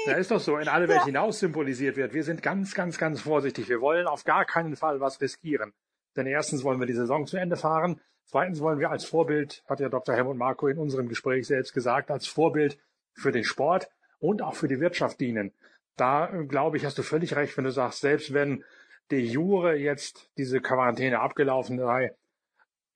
Da 0.06 0.14
ist 0.14 0.32
doch 0.32 0.40
so, 0.40 0.58
in 0.58 0.66
alle 0.66 0.88
Welt 0.88 1.04
hinaus 1.04 1.38
symbolisiert 1.38 1.96
wird. 1.96 2.12
Wir 2.12 2.24
sind 2.24 2.42
ganz, 2.42 2.74
ganz, 2.74 2.98
ganz 2.98 3.20
vorsichtig. 3.20 3.68
Wir 3.68 3.80
wollen 3.80 4.08
auf 4.08 4.24
gar 4.24 4.44
keinen 4.44 4.74
Fall 4.74 4.98
was 4.98 5.20
riskieren. 5.20 5.72
Denn 6.16 6.26
erstens 6.26 6.64
wollen 6.64 6.80
wir 6.80 6.86
die 6.86 6.92
Saison 6.92 7.26
zu 7.26 7.36
Ende 7.36 7.56
fahren. 7.56 8.00
Zweitens 8.24 8.60
wollen 8.60 8.80
wir 8.80 8.90
als 8.90 9.04
Vorbild, 9.04 9.62
hat 9.68 9.78
ja 9.78 9.88
Dr. 9.88 10.16
Helmut 10.16 10.36
Marko 10.36 10.66
in 10.66 10.78
unserem 10.78 11.08
Gespräch 11.08 11.46
selbst 11.46 11.72
gesagt, 11.72 12.10
als 12.10 12.26
Vorbild 12.26 12.78
für 13.14 13.30
den 13.30 13.44
Sport 13.44 13.88
und 14.18 14.42
auch 14.42 14.54
für 14.54 14.66
die 14.66 14.80
Wirtschaft 14.80 15.20
dienen. 15.20 15.52
Da, 15.96 16.26
glaube 16.48 16.76
ich, 16.76 16.84
hast 16.84 16.98
du 16.98 17.02
völlig 17.02 17.36
recht, 17.36 17.56
wenn 17.56 17.64
du 17.64 17.72
sagst, 17.72 18.00
selbst 18.00 18.32
wenn 18.32 18.64
de 19.10 19.20
jure 19.20 19.74
jetzt 19.74 20.30
diese 20.38 20.60
Quarantäne 20.60 21.20
abgelaufen 21.20 21.78
sei, 21.78 22.14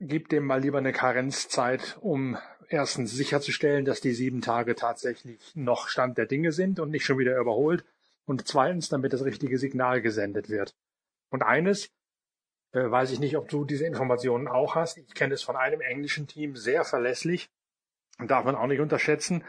gib 0.00 0.28
dem 0.28 0.44
mal 0.44 0.60
lieber 0.60 0.78
eine 0.78 0.92
Karenzzeit, 0.92 1.98
um 2.00 2.38
erstens 2.68 3.12
sicherzustellen, 3.12 3.84
dass 3.84 4.00
die 4.00 4.12
sieben 4.12 4.40
Tage 4.40 4.74
tatsächlich 4.74 5.54
noch 5.54 5.88
Stand 5.88 6.18
der 6.18 6.26
Dinge 6.26 6.52
sind 6.52 6.80
und 6.80 6.90
nicht 6.90 7.04
schon 7.04 7.18
wieder 7.18 7.38
überholt. 7.38 7.84
Und 8.24 8.48
zweitens, 8.48 8.88
damit 8.88 9.12
das 9.12 9.24
richtige 9.24 9.58
Signal 9.58 10.00
gesendet 10.02 10.48
wird. 10.48 10.74
Und 11.30 11.42
eines, 11.42 11.90
äh, 12.72 12.90
weiß 12.90 13.12
ich 13.12 13.20
nicht, 13.20 13.36
ob 13.36 13.48
du 13.48 13.64
diese 13.64 13.86
Informationen 13.86 14.48
auch 14.48 14.74
hast. 14.74 14.98
Ich 14.98 15.14
kenne 15.14 15.34
es 15.34 15.42
von 15.42 15.56
einem 15.56 15.80
englischen 15.80 16.26
Team 16.26 16.56
sehr 16.56 16.84
verlässlich 16.84 17.48
und 18.18 18.30
darf 18.30 18.44
man 18.44 18.56
auch 18.56 18.66
nicht 18.66 18.80
unterschätzen. 18.80 19.44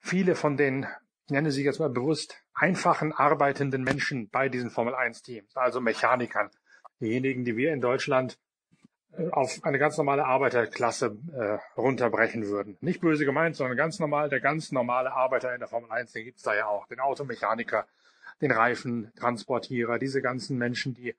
Viele 0.00 0.34
von 0.34 0.56
den, 0.56 0.86
ich 1.30 1.32
nenne 1.32 1.52
sie 1.52 1.62
jetzt 1.62 1.78
mal 1.78 1.88
bewusst, 1.88 2.42
einfachen 2.54 3.12
arbeitenden 3.12 3.84
Menschen 3.84 4.28
bei 4.30 4.48
diesen 4.48 4.68
Formel 4.68 4.96
1 4.96 5.22
Teams, 5.22 5.56
also 5.56 5.80
Mechanikern, 5.80 6.50
diejenigen, 7.00 7.44
die 7.44 7.56
wir 7.56 7.72
in 7.72 7.80
Deutschland 7.80 8.36
äh, 9.12 9.28
auf 9.30 9.60
eine 9.62 9.78
ganz 9.78 9.96
normale 9.96 10.24
Arbeiterklasse 10.24 11.16
äh, 11.32 11.58
runterbrechen 11.80 12.48
würden. 12.48 12.78
Nicht 12.80 13.00
böse 13.00 13.24
gemeint, 13.24 13.54
sondern 13.54 13.76
ganz 13.76 14.00
normal, 14.00 14.28
der 14.28 14.40
ganz 14.40 14.72
normale 14.72 15.12
Arbeiter 15.12 15.54
in 15.54 15.60
der 15.60 15.68
Formel 15.68 15.92
1, 15.92 16.10
den 16.10 16.24
gibt's 16.24 16.42
da 16.42 16.52
ja 16.52 16.66
auch, 16.66 16.88
den 16.88 16.98
Automechaniker, 16.98 17.86
den 18.40 18.50
Reifentransportierer, 18.50 20.00
diese 20.00 20.22
ganzen 20.22 20.58
Menschen, 20.58 20.94
die 20.94 21.14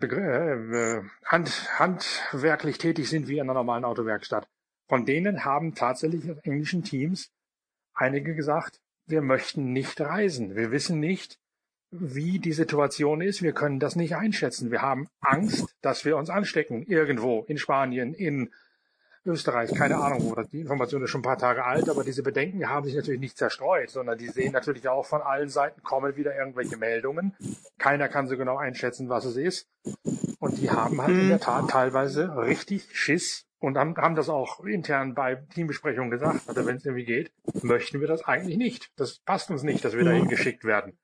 äh, 0.00 1.02
hand, 1.26 1.78
handwerklich 1.78 2.78
tätig 2.78 3.10
sind 3.10 3.28
wie 3.28 3.34
in 3.34 3.42
einer 3.42 3.52
normalen 3.52 3.84
Autowerkstatt. 3.84 4.48
Von 4.88 5.04
denen 5.04 5.44
haben 5.44 5.74
tatsächlich 5.74 6.24
englischen 6.44 6.82
Teams 6.82 7.30
einige 7.92 8.34
gesagt, 8.34 8.80
wir 9.06 9.22
möchten 9.22 9.72
nicht 9.72 10.00
reisen. 10.00 10.56
Wir 10.56 10.70
wissen 10.70 11.00
nicht, 11.00 11.38
wie 11.90 12.38
die 12.38 12.52
Situation 12.52 13.20
ist. 13.20 13.42
Wir 13.42 13.52
können 13.52 13.80
das 13.80 13.96
nicht 13.96 14.16
einschätzen. 14.16 14.70
Wir 14.70 14.82
haben 14.82 15.08
Angst, 15.20 15.74
dass 15.80 16.04
wir 16.04 16.16
uns 16.16 16.30
anstecken. 16.30 16.82
Irgendwo 16.82 17.44
in 17.46 17.58
Spanien, 17.58 18.14
in 18.14 18.50
Österreich, 19.26 19.72
keine 19.74 19.96
Ahnung 19.96 20.22
wo. 20.24 20.42
Die 20.42 20.60
Information 20.60 21.02
ist 21.02 21.10
schon 21.10 21.20
ein 21.20 21.24
paar 21.24 21.38
Tage 21.38 21.64
alt, 21.64 21.88
aber 21.88 22.04
diese 22.04 22.22
Bedenken 22.22 22.68
haben 22.68 22.84
sich 22.84 22.94
natürlich 22.94 23.20
nicht 23.20 23.38
zerstreut, 23.38 23.88
sondern 23.88 24.18
die 24.18 24.28
sehen 24.28 24.52
natürlich 24.52 24.86
auch 24.88 25.06
von 25.06 25.22
allen 25.22 25.48
Seiten 25.48 25.82
kommen 25.82 26.16
wieder 26.16 26.36
irgendwelche 26.36 26.76
Meldungen. 26.76 27.34
Keiner 27.78 28.08
kann 28.08 28.28
so 28.28 28.36
genau 28.36 28.58
einschätzen, 28.58 29.08
was 29.08 29.24
es 29.24 29.36
ist. 29.36 29.66
Und 30.40 30.58
die 30.58 30.70
haben 30.70 31.00
halt 31.00 31.10
in 31.10 31.28
der 31.30 31.40
Tat 31.40 31.70
teilweise 31.70 32.36
richtig 32.36 32.98
Schiss 32.98 33.46
und 33.64 33.78
haben, 33.78 33.96
haben 33.96 34.14
das 34.14 34.28
auch 34.28 34.60
intern 34.60 35.14
bei 35.14 35.36
Teambesprechungen 35.54 36.10
gesagt. 36.10 36.48
Also 36.48 36.66
wenn 36.66 36.76
es 36.76 36.84
irgendwie 36.84 37.04
geht, 37.04 37.32
möchten 37.62 38.00
wir 38.00 38.08
das 38.08 38.24
eigentlich 38.24 38.56
nicht. 38.56 38.90
Das 38.96 39.18
passt 39.18 39.50
uns 39.50 39.62
nicht, 39.62 39.84
dass 39.84 39.94
wir 39.94 40.04
dahin 40.04 40.28
geschickt 40.28 40.64
werden. 40.64 40.98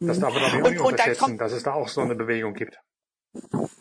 Das 0.00 0.20
darf 0.20 0.34
man 0.34 0.42
doch 0.42 0.52
nicht 0.52 0.80
und, 0.80 0.86
unterschätzen, 0.92 1.38
dass 1.38 1.52
es 1.52 1.62
da 1.62 1.72
auch 1.72 1.88
so 1.88 2.02
eine 2.02 2.14
Bewegung 2.14 2.54
gibt. 2.54 2.78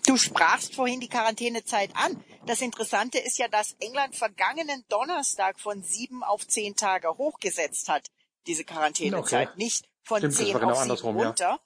Du 0.05 0.17
sprachst 0.17 0.75
vorhin 0.75 0.99
die 0.99 1.09
Quarantänezeit 1.09 1.91
an. 1.95 2.23
Das 2.45 2.61
Interessante 2.61 3.17
ist 3.19 3.37
ja, 3.37 3.47
dass 3.47 3.75
England 3.79 4.15
vergangenen 4.15 4.83
Donnerstag 4.89 5.59
von 5.59 5.81
sieben 5.81 6.23
auf 6.23 6.47
zehn 6.47 6.75
Tage 6.75 7.09
hochgesetzt 7.17 7.89
hat, 7.89 8.07
diese 8.47 8.63
Quarantänezeit. 8.63 9.49
Okay. 9.49 9.57
Nicht 9.57 9.89
von 10.03 10.19
Stimmt, 10.19 10.33
zehn 10.35 10.53
genau 10.53 10.69
auf 10.69 10.83
sieben 10.83 11.17
runter. 11.17 11.49
Ja. 11.49 11.59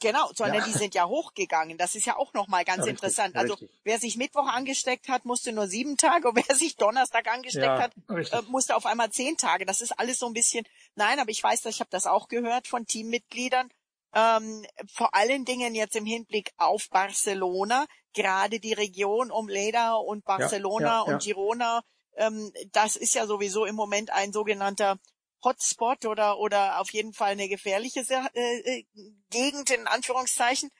Genau, 0.00 0.30
sondern 0.34 0.58
ja. 0.58 0.64
die 0.64 0.72
sind 0.72 0.94
ja 0.94 1.06
hochgegangen. 1.06 1.78
Das 1.78 1.94
ist 1.94 2.04
ja 2.04 2.16
auch 2.16 2.34
nochmal 2.34 2.64
ganz 2.64 2.84
ja, 2.84 2.90
interessant. 2.90 3.34
also 3.34 3.54
richtig. 3.54 3.70
wer 3.82 3.98
sich 3.98 4.16
Mittwoch 4.16 4.46
angesteckt 4.46 5.08
hat, 5.08 5.24
musste 5.24 5.52
nur 5.52 5.68
sieben 5.68 5.96
Tage. 5.96 6.28
Und 6.28 6.36
wer 6.36 6.54
sich 6.54 6.76
Donnerstag 6.76 7.26
angesteckt 7.32 7.64
ja, 7.64 7.80
hat, 7.80 7.92
äh, 8.08 8.42
musste 8.48 8.76
auf 8.76 8.84
einmal 8.84 9.10
zehn 9.10 9.36
Tage. 9.36 9.64
Das 9.64 9.80
ist 9.80 9.98
alles 9.98 10.18
so 10.18 10.26
ein 10.26 10.34
bisschen. 10.34 10.66
Nein, 10.96 11.18
aber 11.18 11.30
ich 11.30 11.42
weiß, 11.42 11.64
ich 11.66 11.80
habe 11.80 11.90
das 11.90 12.06
auch 12.06 12.28
gehört 12.28 12.68
von 12.68 12.86
Teammitgliedern 12.86 13.70
ähm, 14.16 14.64
vor 14.94 15.14
allen 15.14 15.44
Dingen 15.44 15.74
jetzt 15.74 15.94
im 15.94 16.06
Hinblick 16.06 16.50
auf 16.56 16.88
Barcelona, 16.88 17.84
gerade 18.14 18.60
die 18.60 18.72
Region 18.72 19.30
um 19.30 19.46
Leda 19.46 19.94
und 19.94 20.24
Barcelona 20.24 21.02
und 21.02 21.22
Girona, 21.22 21.82
ähm, 22.16 22.50
das 22.72 22.96
ist 22.96 23.14
ja 23.14 23.26
sowieso 23.26 23.66
im 23.66 23.74
Moment 23.74 24.10
ein 24.10 24.32
sogenannter 24.32 24.98
Hotspot 25.44 26.04
oder 26.06 26.38
oder 26.38 26.80
auf 26.80 26.92
jeden 26.92 27.12
Fall 27.12 27.32
eine 27.32 27.48
gefährliche 27.48 28.04
äh, 28.34 28.78
äh, 28.78 28.84
Gegend 29.30 29.70
in 29.70 29.86
Anführungszeichen. 29.86 30.70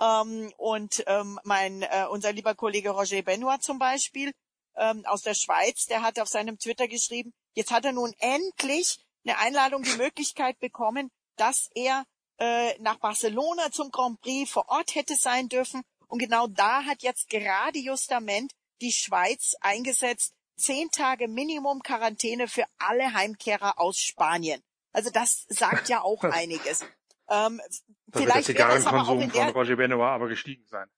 Ähm, 0.00 0.52
und 0.56 1.04
ähm, 1.06 1.38
mein 1.44 1.82
äh, 1.82 2.06
unser 2.10 2.32
lieber 2.32 2.54
Kollege 2.54 2.90
Roger 2.90 3.22
Benoit 3.22 3.62
zum 3.62 3.78
Beispiel 3.78 4.32
ähm, 4.76 5.04
aus 5.06 5.22
der 5.22 5.34
Schweiz, 5.34 5.86
der 5.86 6.02
hat 6.02 6.18
auf 6.18 6.28
seinem 6.28 6.58
Twitter 6.58 6.88
geschrieben, 6.88 7.32
jetzt 7.54 7.70
hat 7.70 7.84
er 7.84 7.92
nun 7.92 8.12
endlich 8.18 8.98
eine 9.24 9.38
Einladung, 9.38 9.82
die 9.82 9.96
Möglichkeit 9.96 10.58
bekommen, 10.58 11.10
dass 11.36 11.68
er 11.74 12.04
äh, 12.38 12.76
nach 12.80 12.98
Barcelona 12.98 13.70
zum 13.70 13.90
Grand 13.90 14.20
Prix 14.20 14.50
vor 14.50 14.68
Ort 14.68 14.94
hätte 14.94 15.14
sein 15.14 15.48
dürfen. 15.48 15.82
Und 16.08 16.18
genau 16.18 16.46
da 16.46 16.84
hat 16.84 17.02
jetzt 17.02 17.28
gerade 17.28 17.78
Justament 17.78 18.52
die 18.80 18.92
Schweiz 18.92 19.54
eingesetzt, 19.60 20.34
zehn 20.56 20.90
Tage 20.90 21.28
Minimum 21.28 21.82
Quarantäne 21.82 22.48
für 22.48 22.64
alle 22.78 23.12
Heimkehrer 23.12 23.78
aus 23.78 23.98
Spanien. 23.98 24.62
Also 24.92 25.10
das 25.10 25.46
sagt 25.48 25.88
ja 25.88 26.02
auch 26.02 26.22
einiges. 26.24 26.84
Ähm, 27.28 27.60
da 28.06 28.20
vielleicht 28.20 28.48
wird 28.48 28.58
der 28.58 28.68
Zigarrenkonsum 28.80 29.30
von 29.30 29.48
Roger 29.50 29.76
Benoit 29.76 30.08
aber 30.08 30.28
gestiegen 30.28 30.66
sein. 30.66 30.88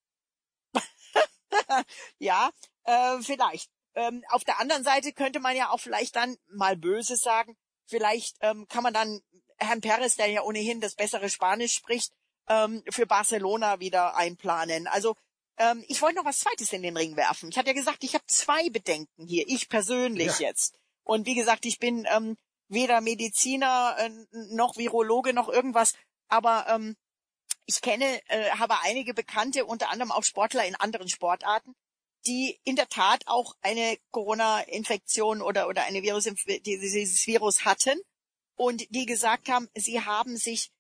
ja, 2.18 2.50
äh, 2.84 3.18
vielleicht. 3.20 3.70
Ähm, 3.94 4.24
auf 4.28 4.42
der 4.42 4.58
anderen 4.58 4.82
Seite 4.82 5.12
könnte 5.12 5.38
man 5.38 5.56
ja 5.56 5.70
auch 5.70 5.78
vielleicht 5.78 6.16
dann 6.16 6.36
mal 6.48 6.76
böse 6.76 7.16
sagen, 7.16 7.56
vielleicht 7.86 8.36
ähm, 8.40 8.66
kann 8.68 8.82
man 8.82 8.92
dann 8.92 9.20
Herrn 9.58 9.80
Perez, 9.80 10.16
der 10.16 10.26
ja 10.26 10.42
ohnehin 10.42 10.80
das 10.80 10.96
bessere 10.96 11.30
Spanisch 11.30 11.74
spricht, 11.74 12.12
ähm, 12.48 12.82
für 12.90 13.06
Barcelona 13.06 13.78
wieder 13.80 14.16
einplanen. 14.16 14.88
Also 14.88 15.14
ähm, 15.58 15.84
ich 15.88 16.02
wollte 16.02 16.16
noch 16.16 16.24
was 16.24 16.40
Zweites 16.40 16.72
in 16.72 16.82
den 16.82 16.96
Ring 16.96 17.16
werfen. 17.16 17.48
Ich 17.50 17.58
hatte 17.58 17.68
ja 17.68 17.74
gesagt, 17.74 18.04
ich 18.04 18.14
habe 18.14 18.24
zwei 18.26 18.68
Bedenken 18.70 19.26
hier, 19.26 19.44
ich 19.46 19.68
persönlich 19.68 20.38
ja. 20.38 20.48
jetzt. 20.48 20.78
Und 21.04 21.26
wie 21.26 21.34
gesagt, 21.34 21.66
ich 21.66 21.78
bin 21.78 22.06
ähm, 22.10 22.36
weder 22.68 23.00
Mediziner 23.00 23.96
äh, 23.98 24.10
noch 24.50 24.76
Virologe 24.76 25.32
noch 25.32 25.48
irgendwas, 25.48 25.94
aber 26.28 26.66
ähm, 26.68 26.96
ich 27.66 27.80
kenne, 27.80 28.20
äh, 28.28 28.50
habe 28.50 28.80
einige 28.82 29.14
Bekannte, 29.14 29.64
unter 29.64 29.90
anderem 29.90 30.12
auch 30.12 30.24
Sportler 30.24 30.66
in 30.66 30.74
anderen 30.74 31.08
Sportarten, 31.08 31.74
die 32.26 32.58
in 32.64 32.76
der 32.76 32.88
Tat 32.88 33.26
auch 33.26 33.54
eine 33.60 33.98
Corona-Infektion 34.10 35.42
oder, 35.42 35.68
oder 35.68 35.84
eine 35.84 36.02
Virus, 36.02 36.24
dieses 36.24 37.26
Virus 37.26 37.64
hatten 37.64 37.98
und 38.56 38.86
die 38.90 39.06
gesagt 39.06 39.48
haben, 39.48 39.68
sie 39.74 40.00
haben 40.00 40.36
sich, 40.36 40.70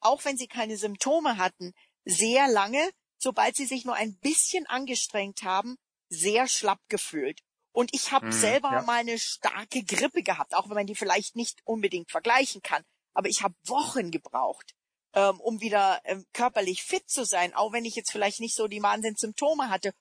auch 0.00 0.24
wenn 0.24 0.36
sie 0.36 0.46
keine 0.46 0.76
Symptome 0.76 1.36
hatten, 1.36 1.72
sehr 2.04 2.48
lange, 2.48 2.90
sobald 3.20 3.54
sie 3.56 3.66
sich 3.66 3.84
nur 3.84 3.94
ein 3.94 4.16
bisschen 4.18 4.66
angestrengt 4.66 5.42
haben, 5.42 5.76
sehr 6.08 6.48
schlapp 6.48 6.80
gefühlt. 6.88 7.40
Und 7.72 7.94
ich 7.94 8.10
habe 8.10 8.26
hm, 8.26 8.32
selber 8.32 8.72
ja. 8.72 8.82
mal 8.82 9.00
eine 9.00 9.18
starke 9.18 9.84
Grippe 9.84 10.22
gehabt, 10.22 10.54
auch 10.54 10.68
wenn 10.68 10.74
man 10.74 10.86
die 10.86 10.96
vielleicht 10.96 11.36
nicht 11.36 11.60
unbedingt 11.64 12.10
vergleichen 12.10 12.62
kann. 12.62 12.82
Aber 13.12 13.28
ich 13.28 13.42
habe 13.42 13.54
Wochen 13.64 14.10
gebraucht, 14.10 14.74
ähm, 15.14 15.40
um 15.40 15.60
wieder 15.60 16.00
ähm, 16.04 16.24
körperlich 16.32 16.82
fit 16.82 17.08
zu 17.08 17.24
sein, 17.24 17.54
auch 17.54 17.72
wenn 17.72 17.84
ich 17.84 17.94
jetzt 17.94 18.10
vielleicht 18.10 18.40
nicht 18.40 18.56
so 18.56 18.66
die 18.66 18.82
Wahnsinnssymptome 18.82 19.68
hatte. 19.68 19.92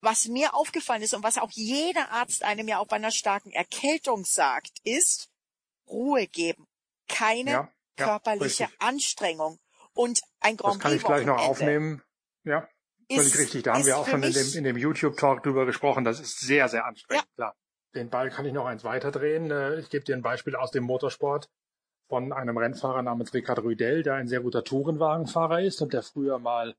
Was 0.00 0.26
mir 0.26 0.54
aufgefallen 0.54 1.02
ist 1.02 1.14
und 1.14 1.22
was 1.22 1.38
auch 1.38 1.50
jeder 1.50 2.10
Arzt 2.10 2.44
einem 2.44 2.68
ja 2.68 2.78
auch 2.78 2.86
bei 2.86 2.96
einer 2.96 3.10
starken 3.10 3.50
Erkältung 3.50 4.24
sagt, 4.24 4.78
ist 4.84 5.30
Ruhe 5.88 6.26
geben. 6.26 6.68
Keine 7.08 7.50
ja, 7.50 7.72
körperliche 7.96 8.64
ja, 8.64 8.70
Anstrengung. 8.78 9.58
Und 9.94 10.20
ein 10.40 10.56
Grand 10.56 10.74
Prix. 10.80 10.82
Das 10.82 10.82
kann 10.82 10.96
ich 10.96 11.04
gleich 11.04 11.26
noch 11.26 11.42
aufnehmen. 11.42 12.02
Ja, 12.46 12.66
völlig 13.10 13.34
ist, 13.34 13.38
richtig. 13.38 13.64
Da 13.64 13.74
haben 13.74 13.84
wir 13.84 13.98
auch 13.98 14.08
schon 14.08 14.22
in 14.22 14.32
dem, 14.32 14.54
in 14.54 14.64
dem 14.64 14.76
YouTube-Talk 14.76 15.42
drüber 15.42 15.66
gesprochen. 15.66 16.04
Das 16.04 16.20
ist 16.20 16.40
sehr, 16.40 16.68
sehr 16.68 16.86
anstrengend, 16.86 17.24
ja. 17.24 17.34
klar. 17.34 17.54
Den 17.94 18.08
Ball 18.08 18.30
kann 18.30 18.46
ich 18.46 18.52
noch 18.52 18.66
eins 18.66 18.84
weiterdrehen. 18.84 19.50
Äh, 19.50 19.80
ich 19.80 19.90
gebe 19.90 20.04
dir 20.04 20.14
ein 20.14 20.22
Beispiel 20.22 20.54
aus 20.54 20.70
dem 20.70 20.84
Motorsport 20.84 21.50
von 22.08 22.32
einem 22.32 22.56
Rennfahrer 22.56 23.02
namens 23.02 23.34
Ricard 23.34 23.62
Rüdel, 23.62 24.02
der 24.02 24.14
ein 24.14 24.28
sehr 24.28 24.40
guter 24.40 24.62
Tourenwagenfahrer 24.62 25.60
ist 25.60 25.82
und 25.82 25.92
der 25.92 26.02
früher 26.02 26.38
mal 26.38 26.76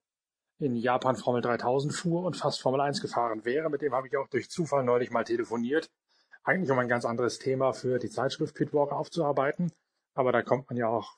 in 0.60 0.76
Japan 0.76 1.16
Formel 1.16 1.42
3000 1.42 1.94
fuhr 1.94 2.24
und 2.24 2.38
fast 2.38 2.62
Formel 2.62 2.82
1 2.82 3.02
gefahren 3.02 3.46
wäre. 3.46 3.70
Mit 3.70 3.82
dem 3.82 3.94
habe 3.94 4.08
ich 4.08 4.18
auch 4.18 4.28
durch 4.28 4.50
Zufall 4.50 4.84
neulich 4.84 5.12
mal 5.12 5.24
telefoniert. 5.24 5.92
Eigentlich 6.44 6.72
um 6.72 6.80
ein 6.80 6.88
ganz 6.88 7.04
anderes 7.04 7.40
Thema 7.40 7.74
für 7.74 8.00
die 8.00 8.10
Zeitschrift 8.10 8.56
Pitwalk 8.56 8.92
aufzuarbeiten. 8.92 9.72
Aber 10.14 10.32
da 10.32 10.42
kommt 10.42 10.70
man 10.70 10.78
ja 10.78 10.88
auch 10.88 11.14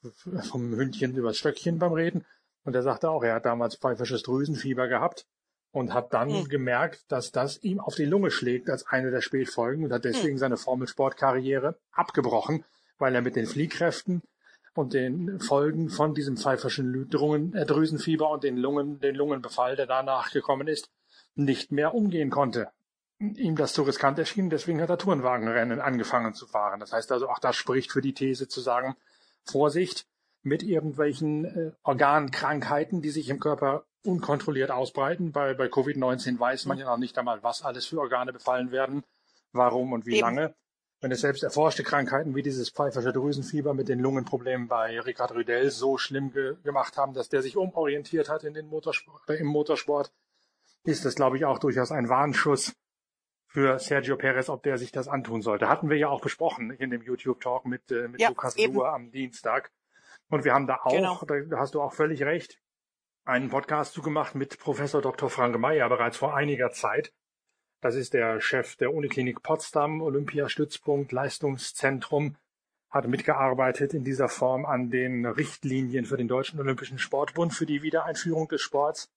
vom 0.49 0.75
Hündchen 0.75 1.15
übers 1.15 1.37
Stöckchen 1.37 1.77
beim 1.77 1.93
Reden. 1.93 2.25
Und 2.69 2.75
er 2.75 2.83
sagte 2.83 3.09
auch, 3.09 3.23
er 3.23 3.33
hat 3.33 3.47
damals 3.47 3.77
pfeifisches 3.77 4.21
Drüsenfieber 4.21 4.87
gehabt 4.87 5.25
und 5.71 5.91
hat 5.91 6.13
dann 6.13 6.29
hm. 6.29 6.49
gemerkt, 6.49 7.11
dass 7.11 7.31
das 7.31 7.57
ihm 7.63 7.79
auf 7.79 7.95
die 7.95 8.05
Lunge 8.05 8.29
schlägt 8.29 8.69
als 8.69 8.85
eine 8.85 9.09
der 9.09 9.21
Spätfolgen 9.21 9.85
und 9.85 9.91
hat 9.91 10.05
deswegen 10.05 10.33
hm. 10.33 10.37
seine 10.37 10.57
Formelsportkarriere 10.57 11.79
abgebrochen, 11.91 12.63
weil 12.99 13.15
er 13.15 13.23
mit 13.23 13.35
den 13.35 13.47
Fliehkräften 13.47 14.21
und 14.75 14.93
den 14.93 15.39
Folgen 15.39 15.89
von 15.89 16.13
diesem 16.13 16.37
pfeiferschen 16.37 17.09
äh, 17.55 17.65
Drüsenfieber 17.65 18.29
und 18.29 18.43
den 18.43 18.55
Lungen, 18.55 18.99
den 18.99 19.15
Lungenbefall, 19.15 19.75
der 19.75 19.87
danach 19.87 20.29
gekommen 20.29 20.67
ist, 20.67 20.91
nicht 21.33 21.71
mehr 21.71 21.95
umgehen 21.95 22.29
konnte. 22.29 22.69
Ihm 23.17 23.55
das 23.55 23.73
zu 23.73 23.81
riskant 23.81 24.19
erschien, 24.19 24.51
deswegen 24.51 24.79
hat 24.79 24.91
er 24.91 24.99
Tourenwagenrennen 24.99 25.81
angefangen 25.81 26.35
zu 26.35 26.45
fahren. 26.45 26.79
Das 26.79 26.93
heißt 26.93 27.11
also, 27.11 27.29
auch 27.29 27.39
das 27.39 27.55
spricht 27.55 27.91
für 27.91 28.01
die 28.01 28.13
These 28.13 28.47
zu 28.47 28.61
sagen, 28.61 28.95
Vorsicht 29.43 30.05
mit 30.41 30.63
irgendwelchen 30.63 31.45
äh, 31.45 31.71
Organkrankheiten, 31.83 33.01
die 33.01 33.09
sich 33.09 33.29
im 33.29 33.39
Körper 33.39 33.85
unkontrolliert 34.03 34.71
ausbreiten. 34.71 35.31
Bei, 35.31 35.53
bei 35.53 35.65
Covid-19 35.65 36.39
weiß 36.39 36.65
man 36.65 36.77
ja 36.77 36.85
noch 36.85 36.97
nicht 36.97 37.17
einmal, 37.17 37.43
was 37.43 37.63
alles 37.63 37.85
für 37.85 37.99
Organe 37.99 38.31
befallen 38.31 38.71
werden, 38.71 39.03
warum 39.51 39.91
und 39.93 40.05
wie 40.05 40.15
Eben. 40.17 40.21
lange 40.21 40.55
wenn 41.01 41.11
es 41.11 41.21
selbst 41.21 41.43
erforschte 41.43 41.83
Krankheiten 41.83 42.35
wie 42.35 42.43
dieses 42.43 42.69
pfeifersche 42.69 43.13
Drüsenfieber 43.13 43.73
mit 43.73 43.87
den 43.87 43.99
Lungenproblemen 43.99 44.67
bei 44.67 44.99
Ricard 44.99 45.31
Rüdel 45.33 45.71
so 45.71 45.97
schlimm 45.97 46.31
ge 46.31 46.55
gemacht 46.63 46.97
haben, 46.97 47.13
dass 47.13 47.29
der 47.29 47.41
sich 47.41 47.55
umorientiert 47.55 48.29
hat 48.29 48.43
in 48.43 48.53
den 48.53 48.67
Motorsport, 48.67 49.29
äh, 49.29 49.35
im 49.35 49.47
Motorsport, 49.47 50.11
ist 50.83 51.05
das, 51.05 51.15
glaube 51.15 51.37
ich, 51.37 51.45
auch 51.45 51.59
durchaus 51.59 51.91
ein 51.91 52.09
Warnschuss 52.09 52.73
für 53.47 53.79
Sergio 53.79 54.17
Perez, 54.17 54.49
ob 54.49 54.63
der 54.63 54.77
sich 54.77 54.91
das 54.91 55.07
antun 55.07 55.41
sollte. 55.41 55.69
Hatten 55.69 55.89
wir 55.89 55.97
ja 55.97 56.09
auch 56.09 56.21
besprochen 56.21 56.71
in 56.71 56.89
dem 56.89 57.01
YouTube-Talk 57.01 57.65
mit, 57.65 57.91
äh, 57.91 58.07
mit 58.07 58.19
ja, 58.19 58.29
Lukas 58.29 58.57
Luhr 58.57 58.89
am 58.89 59.11
Dienstag. 59.11 59.71
Und 60.29 60.45
wir 60.45 60.53
haben 60.53 60.67
da 60.67 60.79
auch, 60.83 60.91
genau. 60.91 61.19
da 61.25 61.57
hast 61.57 61.75
du 61.75 61.81
auch 61.81 61.93
völlig 61.93 62.23
recht, 62.23 62.59
einen 63.25 63.49
Podcast 63.49 63.93
zugemacht 63.93 64.35
mit 64.35 64.59
Professor 64.59 65.01
Dr. 65.01 65.29
Frank 65.29 65.57
Meyer 65.59 65.89
bereits 65.89 66.17
vor 66.17 66.35
einiger 66.35 66.71
Zeit, 66.71 67.13
das 67.81 67.95
ist 67.95 68.13
der 68.13 68.41
Chef 68.41 68.75
der 68.75 68.93
Uniklinik 68.93 69.41
Potsdam, 69.41 70.01
Olympiastützpunkt, 70.01 71.13
Leistungszentrum, 71.13 72.35
hat 72.89 73.07
mitgearbeitet 73.07 73.93
in 73.93 74.03
dieser 74.03 74.27
Form 74.27 74.65
an 74.65 74.89
den 74.89 75.25
Richtlinien 75.25 76.05
für 76.05 76.17
den 76.17 76.27
Deutschen 76.27 76.59
Olympischen 76.59 76.99
Sportbund 76.99 77.53
für 77.53 77.65
die 77.65 77.81
Wiedereinführung 77.81 78.49
des 78.49 78.61
Sports. 78.61 79.09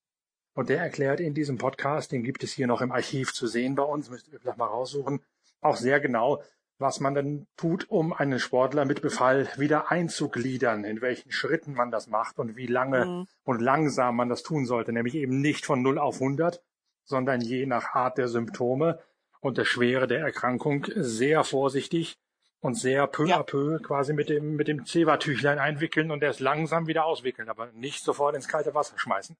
Und 0.54 0.68
der 0.68 0.78
erklärt 0.78 1.18
in 1.18 1.34
diesem 1.34 1.58
Podcast, 1.58 2.12
den 2.12 2.22
gibt 2.22 2.44
es 2.44 2.52
hier 2.52 2.66
noch 2.68 2.82
im 2.82 2.92
Archiv 2.92 3.32
zu 3.32 3.48
sehen 3.48 3.74
bei 3.74 3.82
uns, 3.82 4.10
müsst 4.10 4.28
ihr 4.28 4.38
vielleicht 4.38 4.58
mal 4.58 4.66
raussuchen, 4.66 5.24
auch 5.60 5.76
sehr 5.76 5.98
genau, 5.98 6.42
was 6.82 7.00
man 7.00 7.14
dann 7.14 7.46
tut, 7.56 7.88
um 7.88 8.12
einen 8.12 8.38
Sportler 8.38 8.84
mit 8.84 9.00
Befall 9.00 9.48
wieder 9.56 9.90
einzugliedern, 9.90 10.84
in 10.84 11.00
welchen 11.00 11.32
Schritten 11.32 11.72
man 11.74 11.90
das 11.90 12.08
macht 12.08 12.38
und 12.38 12.56
wie 12.56 12.66
lange 12.66 13.06
mhm. 13.06 13.26
und 13.44 13.62
langsam 13.62 14.16
man 14.16 14.28
das 14.28 14.42
tun 14.42 14.66
sollte, 14.66 14.92
nämlich 14.92 15.14
eben 15.14 15.40
nicht 15.40 15.64
von 15.64 15.80
0 15.80 15.98
auf 15.98 16.16
100, 16.16 16.62
sondern 17.04 17.40
je 17.40 17.66
nach 17.66 17.94
Art 17.94 18.18
der 18.18 18.28
Symptome 18.28 19.00
und 19.40 19.58
der 19.58 19.64
Schwere 19.64 20.06
der 20.06 20.20
Erkrankung 20.20 20.86
sehr 20.94 21.44
vorsichtig 21.44 22.18
und 22.60 22.74
sehr 22.74 23.06
peu 23.06 23.26
ja. 23.26 23.40
à 23.40 23.42
peu 23.42 23.78
quasi 23.80 24.12
mit 24.12 24.28
dem, 24.28 24.54
mit 24.54 24.68
dem 24.68 24.86
Zewa-Tüchlein 24.86 25.58
einwickeln 25.58 26.10
und 26.10 26.22
erst 26.22 26.40
langsam 26.40 26.86
wieder 26.86 27.04
auswickeln, 27.04 27.48
aber 27.48 27.72
nicht 27.72 28.04
sofort 28.04 28.36
ins 28.36 28.48
kalte 28.48 28.74
Wasser 28.74 28.98
schmeißen. 28.98 29.36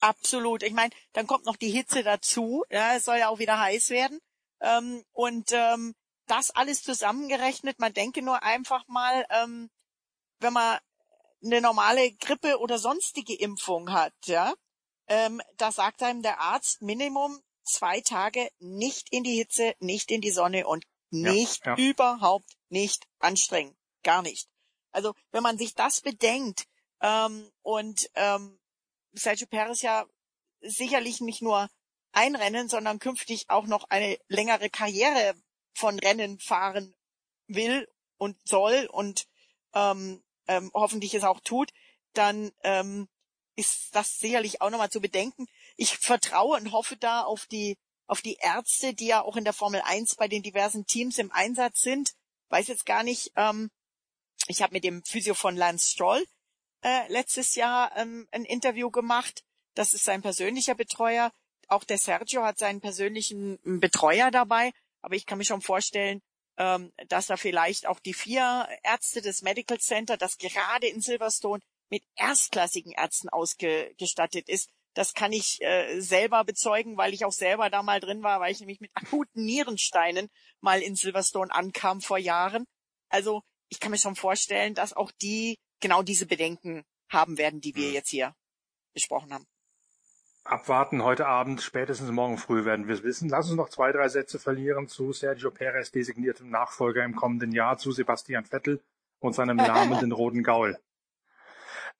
Absolut. 0.00 0.62
Ich 0.62 0.72
meine, 0.72 0.90
dann 1.12 1.26
kommt 1.26 1.44
noch 1.46 1.56
die 1.56 1.70
Hitze 1.70 2.02
dazu. 2.02 2.64
Ja, 2.70 2.94
es 2.96 3.04
soll 3.04 3.18
ja 3.18 3.28
auch 3.28 3.38
wieder 3.38 3.60
heiß 3.60 3.90
werden. 3.90 4.18
Ähm, 4.60 5.04
und 5.12 5.50
ähm, 5.52 5.94
das 6.30 6.50
alles 6.50 6.82
zusammengerechnet, 6.82 7.78
man 7.78 7.92
denke 7.92 8.22
nur 8.22 8.42
einfach 8.42 8.86
mal, 8.86 9.26
ähm, 9.30 9.70
wenn 10.38 10.52
man 10.52 10.78
eine 11.42 11.60
normale 11.60 12.12
Grippe 12.12 12.58
oder 12.58 12.78
sonstige 12.78 13.34
Impfung 13.34 13.92
hat, 13.92 14.14
ja, 14.26 14.54
ähm, 15.08 15.40
da 15.56 15.72
sagt 15.72 16.02
einem 16.02 16.22
der 16.22 16.40
Arzt 16.40 16.82
Minimum 16.82 17.40
zwei 17.64 18.00
Tage 18.00 18.50
nicht 18.58 19.08
in 19.10 19.24
die 19.24 19.36
Hitze, 19.36 19.74
nicht 19.80 20.10
in 20.10 20.20
die 20.20 20.30
Sonne 20.30 20.66
und 20.66 20.84
nicht 21.10 21.66
ja, 21.66 21.76
ja. 21.76 21.84
überhaupt 21.84 22.48
nicht 22.68 23.06
anstrengen. 23.18 23.76
Gar 24.02 24.22
nicht. 24.22 24.48
Also 24.92 25.14
wenn 25.32 25.42
man 25.42 25.58
sich 25.58 25.74
das 25.74 26.00
bedenkt 26.00 26.66
ähm, 27.00 27.50
und 27.62 28.08
ähm, 28.14 28.60
Sergio 29.12 29.46
Perez 29.48 29.82
ja 29.82 30.06
sicherlich 30.60 31.20
nicht 31.20 31.42
nur 31.42 31.68
ein 32.12 32.36
Rennen, 32.36 32.68
sondern 32.68 32.98
künftig 32.98 33.46
auch 33.48 33.66
noch 33.66 33.84
eine 33.88 34.18
längere 34.28 34.70
Karriere 34.70 35.34
von 35.74 35.98
Rennen 35.98 36.38
fahren 36.38 36.94
will 37.46 37.88
und 38.18 38.36
soll 38.46 38.88
und 38.92 39.26
ähm, 39.74 40.22
ähm, 40.46 40.70
hoffentlich 40.74 41.14
es 41.14 41.24
auch 41.24 41.40
tut, 41.40 41.70
dann 42.12 42.52
ähm, 42.62 43.08
ist 43.56 43.94
das 43.94 44.18
sicherlich 44.18 44.60
auch 44.60 44.70
nochmal 44.70 44.90
zu 44.90 45.00
bedenken. 45.00 45.46
Ich 45.76 45.96
vertraue 45.96 46.56
und 46.56 46.72
hoffe 46.72 46.96
da 46.96 47.22
auf 47.22 47.46
die, 47.46 47.78
auf 48.06 48.22
die 48.22 48.38
Ärzte, 48.40 48.94
die 48.94 49.06
ja 49.06 49.22
auch 49.22 49.36
in 49.36 49.44
der 49.44 49.52
Formel 49.52 49.80
1 49.84 50.16
bei 50.16 50.28
den 50.28 50.42
diversen 50.42 50.86
Teams 50.86 51.18
im 51.18 51.30
Einsatz 51.32 51.80
sind. 51.80 52.12
Weiß 52.48 52.68
jetzt 52.68 52.86
gar 52.86 53.02
nicht, 53.02 53.32
ähm, 53.36 53.70
ich 54.48 54.62
habe 54.62 54.72
mit 54.72 54.84
dem 54.84 55.04
Physio 55.04 55.34
von 55.34 55.56
Lance 55.56 55.90
Stroll 55.90 56.24
äh, 56.82 57.10
letztes 57.12 57.54
Jahr 57.54 57.96
ähm, 57.96 58.26
ein 58.32 58.44
Interview 58.44 58.90
gemacht. 58.90 59.44
Das 59.74 59.92
ist 59.92 60.04
sein 60.04 60.22
persönlicher 60.22 60.74
Betreuer. 60.74 61.32
Auch 61.68 61.84
der 61.84 61.98
Sergio 61.98 62.42
hat 62.42 62.58
seinen 62.58 62.80
persönlichen 62.80 63.58
ähm, 63.64 63.80
Betreuer 63.80 64.30
dabei. 64.30 64.72
Aber 65.02 65.14
ich 65.14 65.26
kann 65.26 65.38
mir 65.38 65.44
schon 65.44 65.62
vorstellen, 65.62 66.20
ähm, 66.58 66.92
dass 67.08 67.26
da 67.26 67.36
vielleicht 67.36 67.86
auch 67.86 68.00
die 68.00 68.14
vier 68.14 68.68
Ärzte 68.82 69.22
des 69.22 69.42
Medical 69.42 69.78
Center, 69.78 70.16
das 70.16 70.38
gerade 70.38 70.86
in 70.86 71.00
Silverstone 71.00 71.62
mit 71.90 72.04
erstklassigen 72.16 72.92
Ärzten 72.92 73.28
ausgestattet 73.28 74.48
ist. 74.48 74.70
Das 74.94 75.14
kann 75.14 75.32
ich 75.32 75.60
äh, 75.62 76.00
selber 76.00 76.44
bezeugen, 76.44 76.96
weil 76.96 77.14
ich 77.14 77.24
auch 77.24 77.32
selber 77.32 77.70
da 77.70 77.82
mal 77.82 78.00
drin 78.00 78.22
war, 78.22 78.40
weil 78.40 78.52
ich 78.52 78.60
nämlich 78.60 78.80
mit 78.80 78.90
akuten 78.94 79.44
Nierensteinen 79.44 80.28
mal 80.60 80.82
in 80.82 80.96
Silverstone 80.96 81.52
ankam 81.52 82.00
vor 82.00 82.18
Jahren. 82.18 82.66
Also 83.08 83.42
ich 83.68 83.80
kann 83.80 83.92
mir 83.92 83.98
schon 83.98 84.16
vorstellen, 84.16 84.74
dass 84.74 84.92
auch 84.92 85.12
die 85.22 85.58
genau 85.80 86.02
diese 86.02 86.26
Bedenken 86.26 86.84
haben 87.08 87.38
werden, 87.38 87.60
die 87.60 87.74
wir 87.74 87.86
hm. 87.86 87.94
jetzt 87.94 88.10
hier 88.10 88.34
besprochen 88.92 89.32
haben. 89.32 89.46
Abwarten 90.44 91.04
heute 91.04 91.26
Abend, 91.26 91.60
spätestens 91.60 92.10
morgen 92.10 92.38
früh 92.38 92.64
werden 92.64 92.88
wir 92.88 92.94
es 92.94 93.02
wissen. 93.02 93.28
Lass 93.28 93.48
uns 93.48 93.56
noch 93.56 93.68
zwei, 93.68 93.92
drei 93.92 94.08
Sätze 94.08 94.38
verlieren 94.38 94.88
zu 94.88 95.12
Sergio 95.12 95.50
Perez 95.50 95.90
designiertem 95.90 96.48
Nachfolger 96.48 97.04
im 97.04 97.14
kommenden 97.14 97.52
Jahr, 97.52 97.76
zu 97.76 97.92
Sebastian 97.92 98.44
Vettel 98.44 98.80
und 99.18 99.34
seinem 99.34 99.56
namenden 99.58 100.12
roten 100.12 100.42
Gaul. 100.42 100.78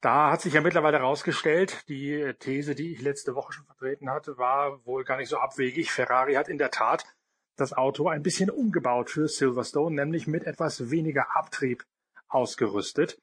Da 0.01 0.31
hat 0.31 0.41
sich 0.41 0.55
ja 0.55 0.63
mittlerweile 0.63 0.99
herausgestellt, 0.99 1.87
die 1.89 2.33
These, 2.39 2.75
die 2.75 2.95
ich 2.95 3.03
letzte 3.03 3.35
Woche 3.35 3.53
schon 3.53 3.67
vertreten 3.67 4.11
hatte, 4.11 4.39
war 4.39 4.85
wohl 4.87 5.05
gar 5.05 5.19
nicht 5.19 5.29
so 5.29 5.37
abwegig. 5.37 5.93
Ferrari 5.93 6.35
hat 6.35 6.49
in 6.49 6.57
der 6.57 6.71
Tat 6.71 7.05
das 7.57 7.75
Auto 7.75 8.09
ein 8.09 8.23
bisschen 8.23 8.49
umgebaut 8.49 9.11
für 9.11 9.29
Silverstone, 9.29 9.95
nämlich 9.95 10.27
mit 10.27 10.45
etwas 10.45 10.91
weniger 10.91 11.37
Abtrieb 11.37 11.85
ausgerüstet, 12.29 13.21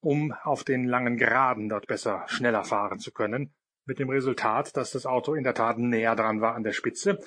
um 0.00 0.32
auf 0.32 0.64
den 0.64 0.86
langen 0.86 1.18
Geraden 1.18 1.68
dort 1.68 1.86
besser 1.86 2.24
schneller 2.28 2.64
fahren 2.64 2.98
zu 2.98 3.12
können. 3.12 3.52
Mit 3.86 3.98
dem 3.98 4.08
Resultat, 4.08 4.76
dass 4.76 4.92
das 4.92 5.04
Auto 5.04 5.34
in 5.34 5.44
der 5.44 5.54
Tat 5.54 5.78
näher 5.78 6.16
dran 6.16 6.40
war 6.40 6.54
an 6.54 6.64
der 6.64 6.72
Spitze 6.72 7.18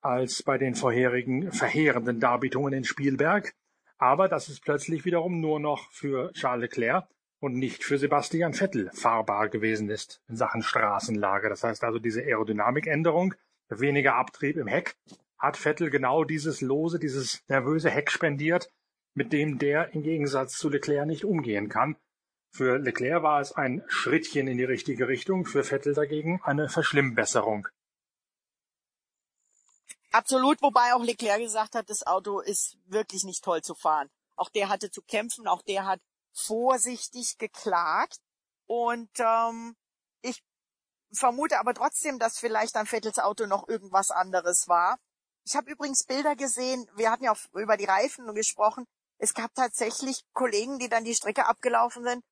als 0.00 0.42
bei 0.42 0.58
den 0.58 0.74
vorherigen 0.74 1.52
verheerenden 1.52 2.20
Darbietungen 2.20 2.72
in 2.72 2.84
Spielberg. 2.84 3.52
Aber 3.98 4.28
dass 4.28 4.48
es 4.48 4.60
plötzlich 4.60 5.04
wiederum 5.04 5.40
nur 5.40 5.60
noch 5.60 5.90
für 5.90 6.32
Charles 6.32 6.70
Leclerc 6.70 7.08
und 7.40 7.54
nicht 7.54 7.84
für 7.84 7.98
Sebastian 7.98 8.54
Vettel 8.54 8.90
fahrbar 8.94 9.48
gewesen 9.48 9.90
ist 9.90 10.22
in 10.28 10.36
Sachen 10.36 10.62
Straßenlage. 10.62 11.48
Das 11.48 11.64
heißt 11.64 11.84
also 11.84 11.98
diese 11.98 12.22
Aerodynamikänderung, 12.22 13.34
weniger 13.68 14.14
Abtrieb 14.14 14.56
im 14.56 14.66
Heck, 14.66 14.96
hat 15.36 15.56
Vettel 15.56 15.90
genau 15.90 16.24
dieses 16.24 16.60
lose, 16.60 16.98
dieses 16.98 17.44
nervöse 17.48 17.90
Heck 17.90 18.10
spendiert, 18.10 18.70
mit 19.14 19.32
dem 19.32 19.58
der 19.58 19.94
im 19.94 20.02
Gegensatz 20.02 20.56
zu 20.56 20.68
Leclerc 20.68 21.06
nicht 21.06 21.24
umgehen 21.24 21.68
kann. 21.68 21.96
Für 22.50 22.78
Leclerc 22.78 23.22
war 23.22 23.40
es 23.40 23.52
ein 23.52 23.84
Schrittchen 23.88 24.48
in 24.48 24.58
die 24.58 24.64
richtige 24.64 25.06
Richtung, 25.06 25.44
für 25.44 25.64
Vettel 25.64 25.94
dagegen 25.94 26.40
eine 26.42 26.68
Verschlimmbesserung. 26.68 27.68
Absolut, 30.10 30.60
wobei 30.62 30.94
auch 30.94 31.04
Leclerc 31.04 31.40
gesagt 31.40 31.74
hat, 31.74 31.90
das 31.90 32.06
Auto 32.06 32.40
ist 32.40 32.78
wirklich 32.86 33.24
nicht 33.24 33.44
toll 33.44 33.62
zu 33.62 33.74
fahren. 33.74 34.10
Auch 34.36 34.48
der 34.48 34.68
hatte 34.68 34.90
zu 34.90 35.02
kämpfen, 35.02 35.46
auch 35.46 35.62
der 35.62 35.84
hat 35.86 36.00
vorsichtig 36.32 37.36
geklagt. 37.38 38.18
Und 38.66 39.10
ähm, 39.18 39.76
ich 40.22 40.42
vermute 41.12 41.58
aber 41.58 41.74
trotzdem, 41.74 42.18
dass 42.18 42.38
vielleicht 42.38 42.76
an 42.76 42.86
Vettels 42.86 43.18
Auto 43.18 43.46
noch 43.46 43.68
irgendwas 43.68 44.10
anderes 44.10 44.66
war. 44.68 44.98
Ich 45.44 45.54
habe 45.56 45.70
übrigens 45.70 46.04
Bilder 46.04 46.36
gesehen, 46.36 46.90
wir 46.96 47.10
hatten 47.10 47.24
ja 47.24 47.32
auch 47.32 47.38
über 47.54 47.76
die 47.76 47.84
Reifen 47.84 48.34
gesprochen. 48.34 48.86
Es 49.18 49.34
gab 49.34 49.52
tatsächlich 49.54 50.24
Kollegen, 50.32 50.78
die 50.78 50.88
dann 50.88 51.04
die 51.04 51.14
Strecke 51.14 51.46
abgelaufen 51.46 52.04
sind 52.04 52.24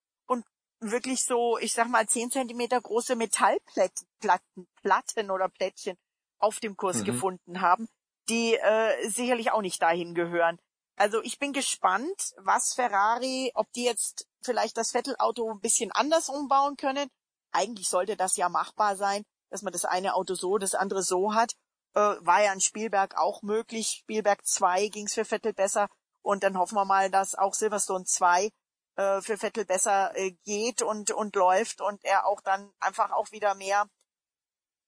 wirklich 0.80 1.24
so, 1.24 1.58
ich 1.58 1.72
sag 1.72 1.88
mal, 1.88 2.06
zehn 2.06 2.30
Zentimeter 2.30 2.80
große 2.80 3.16
Metallplatten 3.16 4.66
Platten 4.82 5.30
oder 5.30 5.48
Plättchen 5.48 5.96
auf 6.38 6.60
dem 6.60 6.76
Kurs 6.76 6.98
mhm. 6.98 7.04
gefunden 7.04 7.60
haben, 7.60 7.88
die 8.28 8.54
äh, 8.54 9.08
sicherlich 9.08 9.52
auch 9.52 9.62
nicht 9.62 9.80
dahin 9.80 10.14
gehören. 10.14 10.58
Also 10.96 11.22
ich 11.22 11.38
bin 11.38 11.52
gespannt, 11.52 12.34
was 12.38 12.72
Ferrari, 12.74 13.52
ob 13.54 13.70
die 13.72 13.84
jetzt 13.84 14.26
vielleicht 14.42 14.76
das 14.76 14.92
Vettel-Auto 14.92 15.50
ein 15.50 15.60
bisschen 15.60 15.92
anders 15.92 16.28
umbauen 16.28 16.76
können. 16.76 17.08
Eigentlich 17.52 17.88
sollte 17.88 18.16
das 18.16 18.36
ja 18.36 18.48
machbar 18.48 18.96
sein, 18.96 19.24
dass 19.50 19.62
man 19.62 19.72
das 19.72 19.84
eine 19.84 20.14
Auto 20.14 20.34
so, 20.34 20.58
das 20.58 20.74
andere 20.74 21.02
so 21.02 21.34
hat. 21.34 21.52
Äh, 21.94 22.00
war 22.00 22.42
ja 22.42 22.52
in 22.52 22.60
Spielberg 22.60 23.16
auch 23.16 23.42
möglich. 23.42 23.98
Spielberg 24.00 24.44
2 24.46 24.88
ging's 24.88 25.14
für 25.14 25.24
Vettel 25.24 25.52
besser. 25.52 25.88
Und 26.22 26.42
dann 26.42 26.58
hoffen 26.58 26.76
wir 26.76 26.84
mal, 26.84 27.10
dass 27.10 27.34
auch 27.34 27.54
Silverstone 27.54 28.04
2 28.04 28.50
äh, 28.96 29.20
für 29.20 29.36
Vettel 29.36 29.64
besser 29.64 30.16
äh, 30.16 30.32
geht 30.44 30.82
und, 30.82 31.10
und 31.10 31.36
läuft 31.36 31.80
und 31.80 32.04
er 32.04 32.26
auch 32.26 32.40
dann 32.40 32.72
einfach 32.80 33.12
auch 33.12 33.30
wieder 33.30 33.54
mehr 33.54 33.88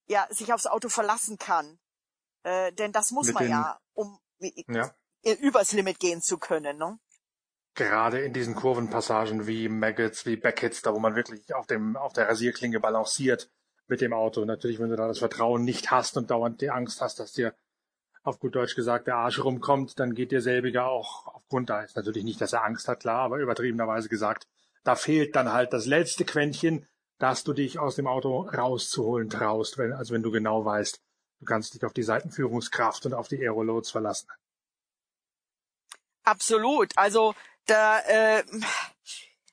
ja, 0.07 0.27
sich 0.31 0.53
aufs 0.53 0.67
Auto 0.67 0.89
verlassen 0.89 1.39
kann. 1.39 1.79
Äh, 2.43 2.73
denn 2.73 2.93
das 2.93 3.11
muss 3.11 3.27
Mit 3.29 3.35
man 3.35 3.49
ja, 3.49 3.81
um 3.93 4.19
ja 4.41 4.91
übers 5.41 5.73
Limit 5.73 5.99
gehen 5.99 6.23
zu 6.23 6.39
können, 6.39 6.79
ne? 6.79 6.99
Gerade 7.75 8.21
in 8.21 8.33
diesen 8.33 8.55
Kurvenpassagen 8.55 9.47
wie 9.47 9.69
Maggots, 9.69 10.27
wie 10.27 10.37
Beckett's, 10.37 10.83
da 10.83 10.95
wo 10.95 10.99
man 10.99 11.15
wirklich 11.15 11.55
auf 11.55 11.67
dem, 11.67 11.97
auf 11.97 12.13
der 12.13 12.29
Rasierklinge 12.29 12.81
balanciert 12.81 13.51
mit 13.87 14.01
dem 14.01 14.13
Auto. 14.13 14.45
Natürlich, 14.45 14.81
wenn 14.81 14.91
du 14.91 14.97
da 14.97 15.07
das 15.07 15.21
Vertrauen 15.21 15.65
nicht 15.65 15.91
hast 15.91 16.17
und 16.17 16.31
dauernd 16.31 16.61
die 16.61 16.71
Angst 16.71 17.01
hast, 17.01 17.21
dass 17.21 17.33
dir 17.33 17.55
auf 18.23 18.41
gut 18.41 18.55
Deutsch 18.55 18.75
gesagt 18.75 19.07
der 19.07 19.17
Arsch 19.17 19.43
rumkommt, 19.43 19.99
dann 19.99 20.15
geht 20.15 20.33
dir 20.33 20.41
selbiger 20.41 20.87
auch 20.87 21.27
auf 21.27 21.49
Grund. 21.49 21.71
Da 21.71 21.83
ist 21.83 21.97
natürlich 21.97 22.25
nicht, 22.25 22.41
dass 22.41 22.53
er 22.53 22.65
Angst 22.65 22.89
hat, 22.89 23.01
klar, 23.01 23.21
aber 23.21 23.39
übertriebenerweise 23.39 24.09
gesagt, 24.09 24.47
da 24.85 24.97
fehlt 24.97 25.37
dann 25.37 25.53
halt 25.53 25.73
das 25.73 25.87
letzte 25.87 26.25
Quäntchen, 26.25 26.87
dass 27.19 27.45
du 27.45 27.53
dich 27.53 27.79
aus 27.79 27.97
dem 27.97 28.07
Auto 28.07 28.43
rauszuholen 28.43 29.29
traust, 29.29 29.79
wenn, 29.79 29.93
also 29.93 30.15
wenn 30.15 30.23
du 30.23 30.31
genau 30.31 30.65
weißt, 30.65 31.01
du 31.41 31.45
kannst 31.45 31.75
dich 31.75 31.85
auf 31.85 31.93
die 31.93 32.03
Seitenführungskraft 32.03 33.07
und 33.07 33.15
auf 33.15 33.29
die 33.29 33.39
Aeroloads 33.39 33.91
verlassen. 33.91 34.29
Absolut. 36.23 36.93
Also 36.97 37.35
da, 37.67 38.01
äh, 38.01 38.45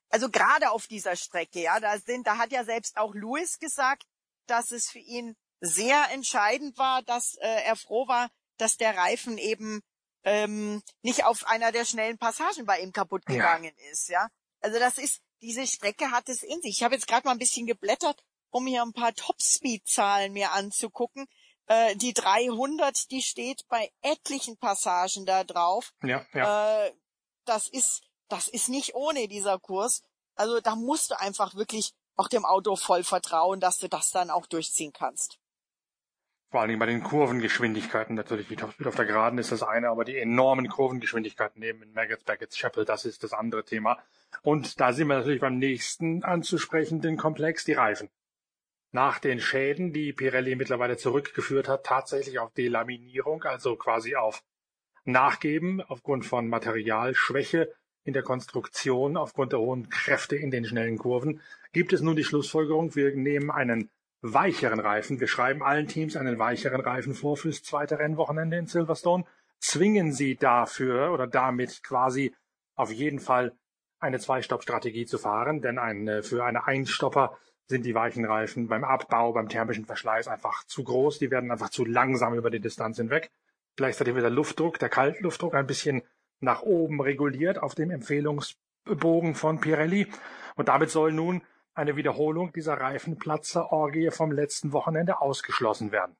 also 0.10 0.30
gerade 0.30 0.72
auf 0.72 0.88
dieser 0.88 1.16
Strecke, 1.16 1.62
ja, 1.62 1.80
da 1.80 1.98
sind, 1.98 2.28
da 2.28 2.38
hat 2.38 2.52
ja 2.52 2.64
selbst 2.64 2.98
auch 2.98 3.14
Lewis 3.14 3.60
gesagt, 3.60 4.04
dass 4.48 4.72
es 4.72 4.90
für 4.90 5.00
ihn 5.00 5.36
sehr 5.62 6.12
entscheidend 6.12 6.78
war, 6.78 7.02
dass 7.02 7.36
äh, 7.40 7.64
er 7.66 7.76
froh 7.76 8.08
war, 8.08 8.30
dass 8.58 8.78
der 8.78 8.98
Reifen 8.98 9.38
eben 9.38 9.82
ähm, 10.24 10.82
nicht 11.02 11.24
auf 11.24 11.46
einer 11.48 11.72
der 11.72 11.86
schnellen 11.86 12.18
Passagen 12.18 12.66
bei 12.66 12.80
ihm 12.80 12.92
kaputt 12.92 13.26
gegangen 13.26 13.74
ja. 13.78 13.92
ist, 13.92 14.10
ja. 14.10 14.28
Also 14.62 14.80
das 14.80 14.98
ist, 14.98 15.22
diese 15.42 15.68
Strecke 15.68 16.12
hat 16.12 16.28
es 16.30 16.42
in 16.42 16.62
sich. 16.62 16.78
Ich 16.78 16.84
habe 16.84 16.96
jetzt 16.96 17.08
gerade 17.08 17.28
mal 17.28 17.34
ein 17.34 17.40
bisschen 17.40 17.68
geblättert, 17.68 18.24
um 18.50 18.66
hier 18.66 18.82
ein 18.82 18.94
paar 18.94 19.14
Topspeed-Zahlen 19.14 20.34
mir 20.34 20.52
anzugucken. 20.54 21.28
Äh, 21.68 21.96
die 21.96 22.14
300, 22.14 23.12
die 23.12 23.22
steht 23.22 23.68
bei 23.68 23.92
etlichen 24.02 24.58
Passagen 24.58 25.26
da 25.26 25.44
drauf. 25.44 25.94
Ja, 26.02 26.26
ja. 26.34 26.86
Äh, 26.86 26.94
das 27.46 27.68
ist, 27.68 28.02
das 28.28 28.48
ist 28.48 28.70
nicht 28.70 28.96
ohne 28.96 29.28
dieser 29.28 29.60
Kurs. 29.60 30.02
Also 30.36 30.60
da 30.60 30.76
musst 30.76 31.12
du 31.12 31.20
einfach 31.20 31.56
wirklich 31.56 31.94
auch 32.16 32.28
dem 32.28 32.46
Auto 32.46 32.76
voll 32.76 33.04
vertrauen, 33.04 33.60
dass 33.60 33.78
du 33.78 33.88
das 33.88 34.10
dann 34.10 34.30
auch 34.30 34.48
durchziehen 34.48 34.94
kannst. 34.94 35.38
Vor 36.56 36.62
allen 36.62 36.70
Dingen 36.70 36.80
bei 36.80 36.86
den 36.86 37.04
Kurvengeschwindigkeiten 37.04 38.16
natürlich. 38.16 38.50
Wie 38.50 38.56
Topspeed 38.56 38.88
auf 38.88 38.96
der 38.96 39.04
Geraden 39.04 39.40
ist 39.40 39.52
das 39.52 39.62
eine, 39.62 39.90
aber 39.90 40.06
die 40.06 40.18
enormen 40.18 40.70
Kurvengeschwindigkeiten 40.70 41.60
neben 41.60 41.84
in 41.84 41.92
Maggots, 41.92 42.24
Baggots, 42.24 42.58
Chapel, 42.58 42.86
das 42.86 43.04
ist 43.04 43.26
das 43.26 43.34
andere 43.34 43.66
Thema. 43.66 43.98
Und 44.42 44.80
da 44.80 44.94
sind 44.94 45.10
wir 45.10 45.18
natürlich 45.18 45.42
beim 45.42 45.58
nächsten 45.58 46.24
anzusprechenden 46.24 47.18
Komplex, 47.18 47.66
die 47.66 47.74
Reifen 47.74 48.08
nach 48.94 49.20
den 49.20 49.42
Schäden, 49.42 49.92
die 49.92 50.14
Pirelli 50.14 50.56
mittlerweile 50.56 50.96
zurückgeführt 50.96 51.68
hat, 51.68 51.86
tatsächlich 51.86 52.40
auf 52.40 52.54
Delaminierung, 52.54 53.44
also 53.44 53.76
quasi 53.76 54.16
auf 54.16 54.42
Nachgeben 55.04 55.82
aufgrund 55.82 56.26
von 56.26 56.48
Materialschwäche 56.48 57.70
in 58.06 58.14
der 58.14 58.24
Konstruktion, 58.24 59.18
aufgrund 59.18 59.52
der 59.52 59.60
hohen 59.60 59.90
Kräfte 59.90 60.38
in 60.38 60.52
den 60.52 60.64
schnellen 60.64 61.00
Kurven, 61.00 61.42
gibt 61.74 61.92
es 61.92 62.00
nun 62.00 62.16
die 62.16 62.24
Schlussfolgerung, 62.24 62.96
wir 62.96 63.14
nehmen 63.14 63.52
einen 63.52 63.90
weicheren 64.22 64.80
Reifen, 64.80 65.20
wir 65.20 65.28
schreiben 65.28 65.64
allen 65.64 65.88
Teams 65.88 66.16
einen 66.16 66.40
weicheren 66.40 66.82
Reifen 66.82 67.14
vor 67.14 67.38
fürs 67.38 67.64
zweite 67.64 68.00
Rennwochenende 68.00 68.58
in 68.58 68.68
Silverstone, 68.68 69.26
zwingen 69.60 70.12
sie 70.12 70.36
dafür 70.36 71.12
oder 71.12 71.28
damit 71.28 71.84
quasi 71.84 72.34
auf 72.76 72.92
jeden 72.92 73.20
Fall 73.20 73.54
eine 74.00 74.20
Zwei-Stopp-Strategie 74.20 75.06
zu 75.06 75.18
fahren, 75.18 75.62
denn 75.62 75.80
ein, 75.80 76.22
für 76.24 76.44
eine 76.44 76.66
Einstopper 76.68 77.38
sind 77.68 77.86
die 77.86 77.96
weichen 77.96 78.26
Reifen 78.26 78.68
beim 78.68 78.84
Abbau, 78.84 79.34
beim 79.34 79.50
thermischen 79.50 79.86
Verschleiß 79.86 80.28
einfach 80.28 80.66
zu 80.66 80.84
groß. 80.84 81.20
Die 81.20 81.32
werden 81.32 81.52
einfach 81.52 81.70
zu 81.70 81.84
langsam 81.84 82.36
über 82.36 82.52
die 82.52 82.60
Distanz 82.60 82.98
hinweg. 82.98 83.32
Gleichzeitig 83.76 84.14
wird 84.14 84.24
der 84.24 84.32
Luftdruck, 84.32 84.80
der 84.80 84.90
Kaltluftdruck 84.90 85.56
ein 85.56 85.68
bisschen 85.68 86.04
nach 86.40 86.62
oben 86.62 87.02
reguliert 87.02 87.62
auf 87.62 87.74
dem 87.74 87.90
Empfehlungsbogen 87.90 89.36
von 89.36 89.60
Pirelli. 89.60 90.08
Und 90.56 90.68
damit 90.68 90.92
soll 90.92 91.12
nun 91.12 91.42
eine 91.76 91.96
Wiederholung 91.96 92.54
dieser 92.54 92.76
Reifenplatzer-Orgie 92.76 94.12
vom 94.12 94.32
letzten 94.32 94.72
Wochenende 94.72 95.22
ausgeschlossen 95.22 95.92
werden. 95.92 96.16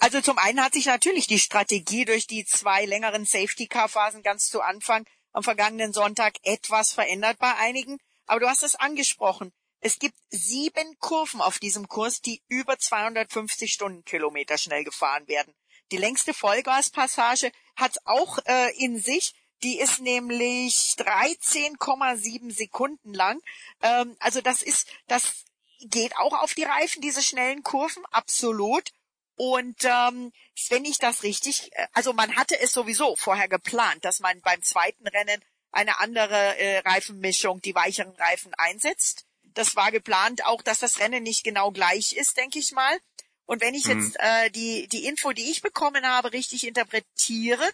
Also 0.00 0.20
zum 0.20 0.38
einen 0.38 0.64
hat 0.64 0.72
sich 0.72 0.86
natürlich 0.86 1.26
die 1.26 1.38
Strategie 1.38 2.04
durch 2.04 2.26
die 2.26 2.44
zwei 2.44 2.86
längeren 2.86 3.24
Safety-Car-Phasen 3.24 4.22
ganz 4.22 4.48
zu 4.48 4.62
Anfang 4.62 5.04
am 5.32 5.42
vergangenen 5.42 5.92
Sonntag 5.92 6.36
etwas 6.42 6.92
verändert 6.92 7.38
bei 7.38 7.54
einigen. 7.56 7.98
Aber 8.26 8.40
du 8.40 8.48
hast 8.48 8.62
es 8.62 8.76
angesprochen. 8.76 9.52
Es 9.80 9.98
gibt 9.98 10.16
sieben 10.28 10.98
Kurven 10.98 11.40
auf 11.40 11.58
diesem 11.58 11.88
Kurs, 11.88 12.20
die 12.20 12.42
über 12.48 12.78
250 12.78 13.72
Stundenkilometer 13.72 14.58
schnell 14.58 14.84
gefahren 14.84 15.26
werden. 15.26 15.54
Die 15.90 15.96
längste 15.96 16.34
Vollgaspassage 16.34 17.50
hat 17.76 17.98
auch 18.04 18.38
äh, 18.44 18.70
in 18.76 19.00
sich. 19.00 19.34
Die 19.62 19.78
ist 19.78 20.00
nämlich 20.00 20.94
13,7 20.98 22.52
Sekunden 22.52 23.12
lang. 23.12 23.40
Ähm, 23.82 24.16
also 24.20 24.40
das 24.40 24.62
ist, 24.62 24.88
das 25.06 25.44
geht 25.80 26.16
auch 26.16 26.32
auf 26.32 26.54
die 26.54 26.64
Reifen, 26.64 27.02
diese 27.02 27.22
schnellen 27.22 27.62
Kurven, 27.62 28.04
absolut. 28.10 28.90
Und 29.36 29.84
ähm, 29.84 30.32
wenn 30.68 30.84
ich 30.84 30.98
das 30.98 31.22
richtig, 31.22 31.70
äh, 31.72 31.86
also 31.92 32.12
man 32.12 32.36
hatte 32.36 32.60
es 32.60 32.72
sowieso 32.72 33.16
vorher 33.16 33.48
geplant, 33.48 34.04
dass 34.04 34.20
man 34.20 34.40
beim 34.42 34.62
zweiten 34.62 35.06
Rennen 35.06 35.42
eine 35.72 35.98
andere 35.98 36.58
äh, 36.58 36.78
Reifenmischung, 36.80 37.60
die 37.62 37.74
weicheren 37.74 38.14
Reifen 38.16 38.52
einsetzt. 38.54 39.26
Das 39.54 39.76
war 39.76 39.92
geplant 39.92 40.44
auch, 40.44 40.62
dass 40.62 40.80
das 40.80 41.00
Rennen 41.00 41.22
nicht 41.22 41.44
genau 41.44 41.70
gleich 41.70 42.12
ist, 42.12 42.36
denke 42.36 42.58
ich 42.58 42.72
mal. 42.72 42.98
Und 43.46 43.62
wenn 43.62 43.74
ich 43.74 43.86
mhm. 43.86 44.00
jetzt 44.00 44.16
äh, 44.20 44.50
die, 44.50 44.86
die 44.88 45.06
Info, 45.06 45.32
die 45.32 45.50
ich 45.50 45.62
bekommen 45.62 46.06
habe, 46.06 46.32
richtig 46.32 46.66
interpretiere, 46.66 47.68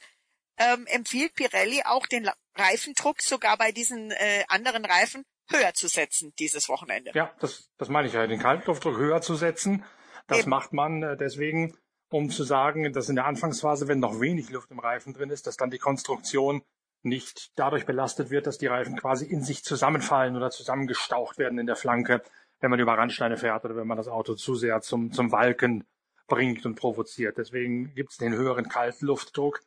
ähm, 0.58 0.86
empfiehlt 0.86 1.34
Pirelli 1.34 1.82
auch 1.84 2.06
den 2.06 2.28
Reifendruck 2.54 3.20
sogar 3.20 3.56
bei 3.56 3.72
diesen 3.72 4.10
äh, 4.10 4.44
anderen 4.48 4.84
Reifen 4.84 5.24
höher 5.50 5.74
zu 5.74 5.88
setzen 5.88 6.32
dieses 6.38 6.68
Wochenende. 6.68 7.12
Ja, 7.14 7.32
das, 7.40 7.70
das 7.78 7.88
meine 7.88 8.08
ich 8.08 8.14
ja, 8.14 8.26
den 8.26 8.40
Kaltluftdruck 8.40 8.96
höher 8.96 9.20
zu 9.20 9.34
setzen. 9.36 9.84
Das 10.26 10.40
Eben. 10.40 10.50
macht 10.50 10.72
man 10.72 11.02
äh, 11.02 11.16
deswegen, 11.16 11.76
um 12.10 12.30
zu 12.30 12.44
sagen, 12.44 12.92
dass 12.92 13.08
in 13.08 13.16
der 13.16 13.26
Anfangsphase, 13.26 13.88
wenn 13.88 14.00
noch 14.00 14.20
wenig 14.20 14.50
Luft 14.50 14.70
im 14.70 14.78
Reifen 14.78 15.12
drin 15.12 15.30
ist, 15.30 15.46
dass 15.46 15.56
dann 15.56 15.70
die 15.70 15.78
Konstruktion 15.78 16.62
nicht 17.02 17.52
dadurch 17.56 17.86
belastet 17.86 18.30
wird, 18.30 18.46
dass 18.46 18.58
die 18.58 18.66
Reifen 18.66 18.96
quasi 18.96 19.26
in 19.26 19.42
sich 19.42 19.62
zusammenfallen 19.62 20.36
oder 20.36 20.50
zusammengestaucht 20.50 21.38
werden 21.38 21.58
in 21.58 21.66
der 21.66 21.76
Flanke, 21.76 22.22
wenn 22.60 22.70
man 22.70 22.80
über 22.80 22.94
Randsteine 22.94 23.36
fährt 23.36 23.64
oder 23.64 23.76
wenn 23.76 23.86
man 23.86 23.96
das 23.96 24.08
Auto 24.08 24.34
zu 24.34 24.54
sehr 24.56 24.80
zum, 24.80 25.12
zum 25.12 25.30
Walken 25.30 25.84
bringt 26.26 26.66
und 26.66 26.74
provoziert. 26.74 27.38
Deswegen 27.38 27.94
gibt 27.94 28.10
es 28.10 28.16
den 28.16 28.34
höheren 28.34 28.68
Kaltluftdruck, 28.68 29.60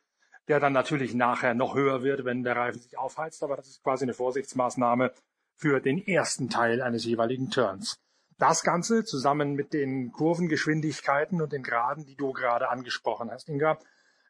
der 0.50 0.58
dann 0.58 0.72
natürlich 0.72 1.14
nachher 1.14 1.54
noch 1.54 1.76
höher 1.76 2.02
wird, 2.02 2.24
wenn 2.24 2.42
der 2.42 2.56
Reifen 2.56 2.80
sich 2.80 2.98
aufheizt, 2.98 3.44
aber 3.44 3.56
das 3.56 3.68
ist 3.68 3.84
quasi 3.84 4.04
eine 4.04 4.14
Vorsichtsmaßnahme 4.14 5.12
für 5.54 5.80
den 5.80 6.04
ersten 6.04 6.50
Teil 6.50 6.82
eines 6.82 7.04
jeweiligen 7.04 7.50
Turns. 7.50 8.00
Das 8.36 8.64
Ganze 8.64 9.04
zusammen 9.04 9.54
mit 9.54 9.72
den 9.72 10.10
Kurvengeschwindigkeiten 10.10 11.40
und 11.40 11.52
den 11.52 11.62
Graden, 11.62 12.04
die 12.04 12.16
du 12.16 12.32
gerade 12.32 12.68
angesprochen 12.68 13.30
hast, 13.30 13.48
Inga, 13.48 13.78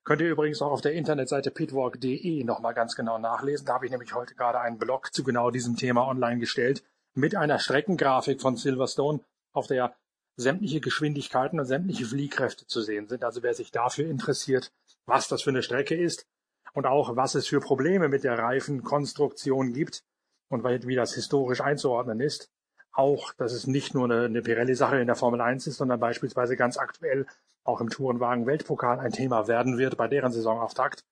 könnt 0.05 0.21
ihr 0.21 0.29
übrigens 0.31 0.61
auch 0.61 0.73
auf 0.73 0.83
der 0.83 0.93
Internetseite 0.93 1.51
pitwalk.de 1.51 2.45
nochmal 2.45 2.75
ganz 2.75 2.97
genau 2.97 3.19
nachlesen. 3.19 3.67
Da 3.67 3.75
habe 3.75 3.87
ich 3.87 3.91
nämlich 3.91 4.15
heute 4.15 4.35
gerade 4.35 4.61
einen 4.61 4.77
Blog 4.77 5.15
zu 5.15 5.25
genau 5.25 5.51
diesem 5.51 5.77
Thema 5.77 6.07
online 6.07 6.39
gestellt 6.39 6.83
mit 7.15 7.35
einer 7.35 7.59
Streckengrafik 7.59 8.43
von 8.43 8.57
Silverstone, 8.57 9.21
auf 9.53 9.69
der 9.69 9.97
sämtliche 10.37 10.81
Geschwindigkeiten 10.81 11.59
und 11.59 11.67
sämtliche 11.67 12.05
Fliehkräfte 12.05 12.67
zu 12.67 12.83
sehen 12.83 13.09
sind. 13.09 13.25
Also 13.25 13.43
wer 13.43 13.55
sich 13.55 13.71
dafür 13.71 14.11
interessiert, 14.11 14.71
was 15.11 15.29
das 15.29 15.43
für 15.43 15.51
eine 15.51 15.63
Strecke 15.63 15.95
ist 15.95 16.27
und 16.73 16.87
auch 16.87 17.17
was 17.17 17.35
es 17.35 17.47
für 17.47 17.61
Probleme 17.61 18.09
mit 18.09 18.25
der 18.25 18.39
Reifenkonstruktion 18.39 19.73
gibt 19.73 20.03
und 20.49 20.65
wie 20.65 20.95
das 20.95 21.15
historisch 21.15 21.61
einzuordnen 21.61 22.21
ist, 22.21 22.51
auch, 22.93 23.33
dass 23.35 23.53
es 23.53 23.67
nicht 23.67 23.95
nur 23.95 24.05
eine, 24.05 24.25
eine 24.25 24.43
Pirelli-Sache 24.43 24.99
in 24.99 25.07
der 25.07 25.17
Formel 25.17 25.41
1 25.41 25.67
ist, 25.67 25.77
sondern 25.77 26.01
beispielsweise 26.01 26.57
ganz 26.57 26.77
aktuell 26.77 27.27
auch 27.65 27.81
im 27.81 27.89
Tourenwagen-Weltpokal 27.89 28.99
ein 28.99 29.13
Thema 29.13 29.47
werden 29.47 29.79
wird 29.79 29.97
bei 29.97 30.09
deren 30.09 30.33
Saisonauftakt. 30.33 31.05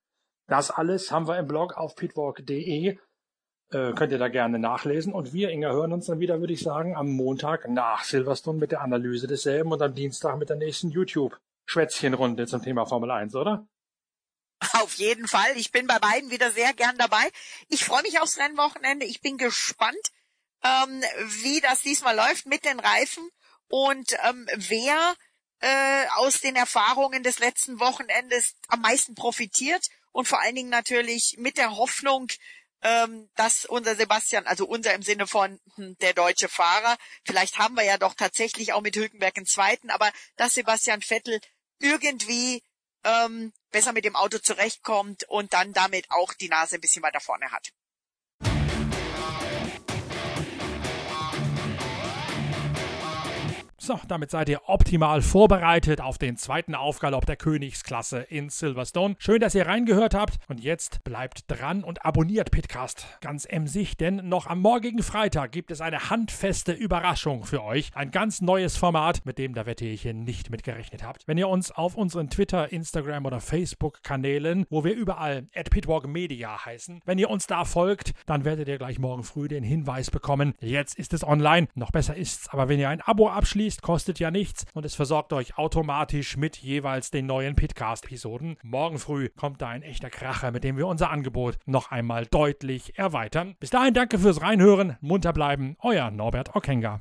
Das 0.47 0.71
alles 0.71 1.13
haben 1.13 1.29
wir 1.29 1.39
im 1.39 1.47
Blog 1.47 1.77
auf 1.77 1.95
pitwalk.de 1.95 2.99
äh, 3.71 3.93
könnt 3.93 4.13
ihr 4.13 4.19
da 4.19 4.29
gerne 4.29 4.59
nachlesen. 4.59 5.13
Und 5.13 5.33
wir, 5.33 5.51
Inga, 5.51 5.71
hören 5.73 5.93
uns 5.93 6.07
dann 6.07 6.21
wieder, 6.21 6.41
würde 6.41 6.53
ich 6.53 6.63
sagen, 6.63 6.97
am 6.97 7.11
Montag 7.11 7.69
nach 7.69 8.03
Silverstone 8.03 8.59
mit 8.59 8.73
der 8.73 8.81
Analyse 8.81 9.27
desselben 9.27 9.73
und 9.73 9.83
am 9.83 9.95
Dienstag 9.95 10.39
mit 10.39 10.49
der 10.49 10.57
nächsten 10.57 10.91
YouTube-Schwätzchenrunde 10.91 12.47
zum 12.47 12.63
Thema 12.63 12.87
Formel 12.87 13.11
1, 13.11 13.35
oder? 13.35 13.67
Auf 14.73 14.95
jeden 14.95 15.29
Fall. 15.29 15.57
Ich 15.57 15.71
bin 15.71 15.87
bei 15.87 15.99
beiden 15.99 16.31
wieder 16.31 16.51
sehr 16.51 16.73
gern 16.75 16.97
dabei. 16.99 17.31
Ich 17.69 17.85
freue 17.85 18.03
mich 18.03 18.19
aufs 18.21 18.39
Rennwochenende. 18.39 19.07
Ich 19.07 19.21
bin 19.21 19.39
gespannt, 19.39 20.11
ähm, 20.65 21.03
wie 21.43 21.61
das 21.61 21.83
diesmal 21.83 22.17
läuft 22.17 22.47
mit 22.47 22.65
den 22.65 22.81
Reifen 22.81 23.29
und 23.69 24.13
ähm, 24.25 24.49
wer 24.55 25.15
äh, 25.61 26.07
aus 26.17 26.41
den 26.41 26.57
Erfahrungen 26.57 27.23
des 27.23 27.39
letzten 27.39 27.81
Wochenendes 27.81 28.55
am 28.69 28.81
meisten 28.81 29.15
profitiert 29.15 29.87
und 30.13 30.27
vor 30.27 30.41
allen 30.41 30.55
Dingen 30.55 30.71
natürlich 30.71 31.37
mit 31.39 31.59
der 31.59 31.77
Hoffnung, 31.77 32.29
ähm, 32.83 33.29
dass 33.35 33.65
unser 33.65 33.97
Sebastian, 33.97 34.47
also 34.47 34.67
unser 34.67 34.95
im 34.95 35.03
Sinne 35.03 35.27
von 35.27 35.61
hm, 35.75 35.97
der 35.99 36.13
deutsche 36.13 36.49
Fahrer, 36.49 36.97
vielleicht 37.25 37.59
haben 37.59 37.77
wir 37.77 37.85
ja 37.85 37.99
doch 37.99 38.15
tatsächlich 38.15 38.73
auch 38.73 38.81
mit 38.81 38.97
Hülkenberg 38.97 39.37
einen 39.37 39.47
zweiten, 39.47 39.91
aber 39.91 40.11
dass 40.37 40.55
Sebastian 40.55 41.03
Vettel 41.03 41.41
irgendwie 41.81 42.63
ähm, 43.05 43.53
besser 43.71 43.93
mit 43.93 44.05
dem 44.05 44.17
Auto 44.17 44.39
zurechtkommt 44.39 45.25
und 45.29 45.53
dann 45.53 45.73
damit 45.73 46.11
auch 46.11 46.33
die 46.35 46.49
Nase 46.49 46.77
ein 46.77 46.81
bisschen 46.81 47.03
weiter 47.03 47.21
vorne 47.21 47.51
hat. 47.51 47.73
So, 53.89 53.99
damit 54.07 54.31
seid 54.31 54.51
ihr 54.51 54.61
optimal 54.67 55.23
vorbereitet 55.23 56.03
auf 56.03 56.19
den 56.19 56.37
zweiten 56.37 56.75
Aufgalopp 56.75 57.25
der 57.25 57.37
Königsklasse 57.37 58.19
in 58.19 58.51
Silverstone. 58.51 59.17
Schön, 59.19 59.41
dass 59.41 59.55
ihr 59.55 59.67
reingehört 59.67 60.13
habt 60.13 60.37
und 60.47 60.61
jetzt 60.61 61.03
bleibt 61.05 61.51
dran 61.51 61.83
und 61.83 62.05
abonniert 62.05 62.51
Pitcast 62.51 63.07
ganz 63.23 63.47
emsig, 63.47 63.97
denn 63.97 64.29
noch 64.29 64.47
am 64.47 64.61
morgigen 64.61 65.03
Freitag 65.03 65.53
gibt 65.53 65.71
es 65.71 65.81
eine 65.81 66.11
handfeste 66.11 66.73
Überraschung 66.73 67.45
für 67.45 67.65
euch. 67.65 67.91
Ein 67.95 68.11
ganz 68.11 68.43
neues 68.43 68.77
Format, 68.77 69.25
mit 69.25 69.39
dem 69.39 69.55
da 69.55 69.65
wette 69.65 69.87
ich 69.87 70.03
hier 70.03 70.13
nicht 70.13 70.51
mit 70.51 70.65
gerechnet 70.65 71.03
habt. 71.03 71.27
Wenn 71.27 71.39
ihr 71.39 71.49
uns 71.49 71.71
auf 71.71 71.97
unseren 71.97 72.29
Twitter, 72.29 72.71
Instagram 72.71 73.25
oder 73.25 73.41
Facebook-Kanälen, 73.41 74.67
wo 74.69 74.85
wir 74.85 74.93
überall 74.95 75.49
at 75.55 75.71
Pitwalk 75.71 76.07
Media 76.07 76.63
heißen, 76.63 77.01
wenn 77.07 77.17
ihr 77.17 77.31
uns 77.31 77.47
da 77.47 77.65
folgt, 77.65 78.13
dann 78.27 78.45
werdet 78.45 78.69
ihr 78.69 78.77
gleich 78.77 78.99
morgen 78.99 79.25
früh 79.25 79.49
den 79.49 79.65
Hinweis 79.65 80.11
bekommen, 80.11 80.53
jetzt 80.61 80.99
ist 80.99 81.15
es 81.15 81.25
online. 81.27 81.69
Noch 81.75 81.91
besser 81.91 82.17
ist's, 82.17 82.51
aber 82.51 82.69
wenn 82.69 82.79
ihr 82.79 82.91
ein 82.91 83.01
Abo 83.01 83.31
abschließt, 83.31 83.78
ist, 83.79 83.83
kostet 83.83 84.19
ja 84.19 84.31
nichts 84.31 84.67
und 84.75 84.85
es 84.85 84.95
versorgt 84.95 85.33
euch 85.33 85.57
automatisch 85.57 86.37
mit 86.37 86.57
jeweils 86.57 87.11
den 87.11 87.27
neuen 87.27 87.55
Pitcast-Episoden. 87.55 88.57
Morgen 88.63 88.99
früh 88.99 89.29
kommt 89.31 89.63
da 89.63 89.69
ein 89.69 89.83
echter 89.83 90.11
Kracher, 90.11 90.51
mit 90.51 90.65
dem 90.65 90.77
wir 90.77 90.87
unser 90.87 91.11
Angebot 91.11 91.59
noch 91.67 91.91
einmal 91.91 92.27
deutlich 92.27 92.99
erweitern. 92.99 93.57
Bis 93.61 93.71
dahin 93.71 93.95
danke 93.95 94.19
fürs 94.19 94.43
Reinhören, 94.43 94.97
munter 95.01 95.33
bleiben, 95.33 95.77
euer 95.81 96.11
Norbert 96.11 96.55
Okenga. 96.55 97.01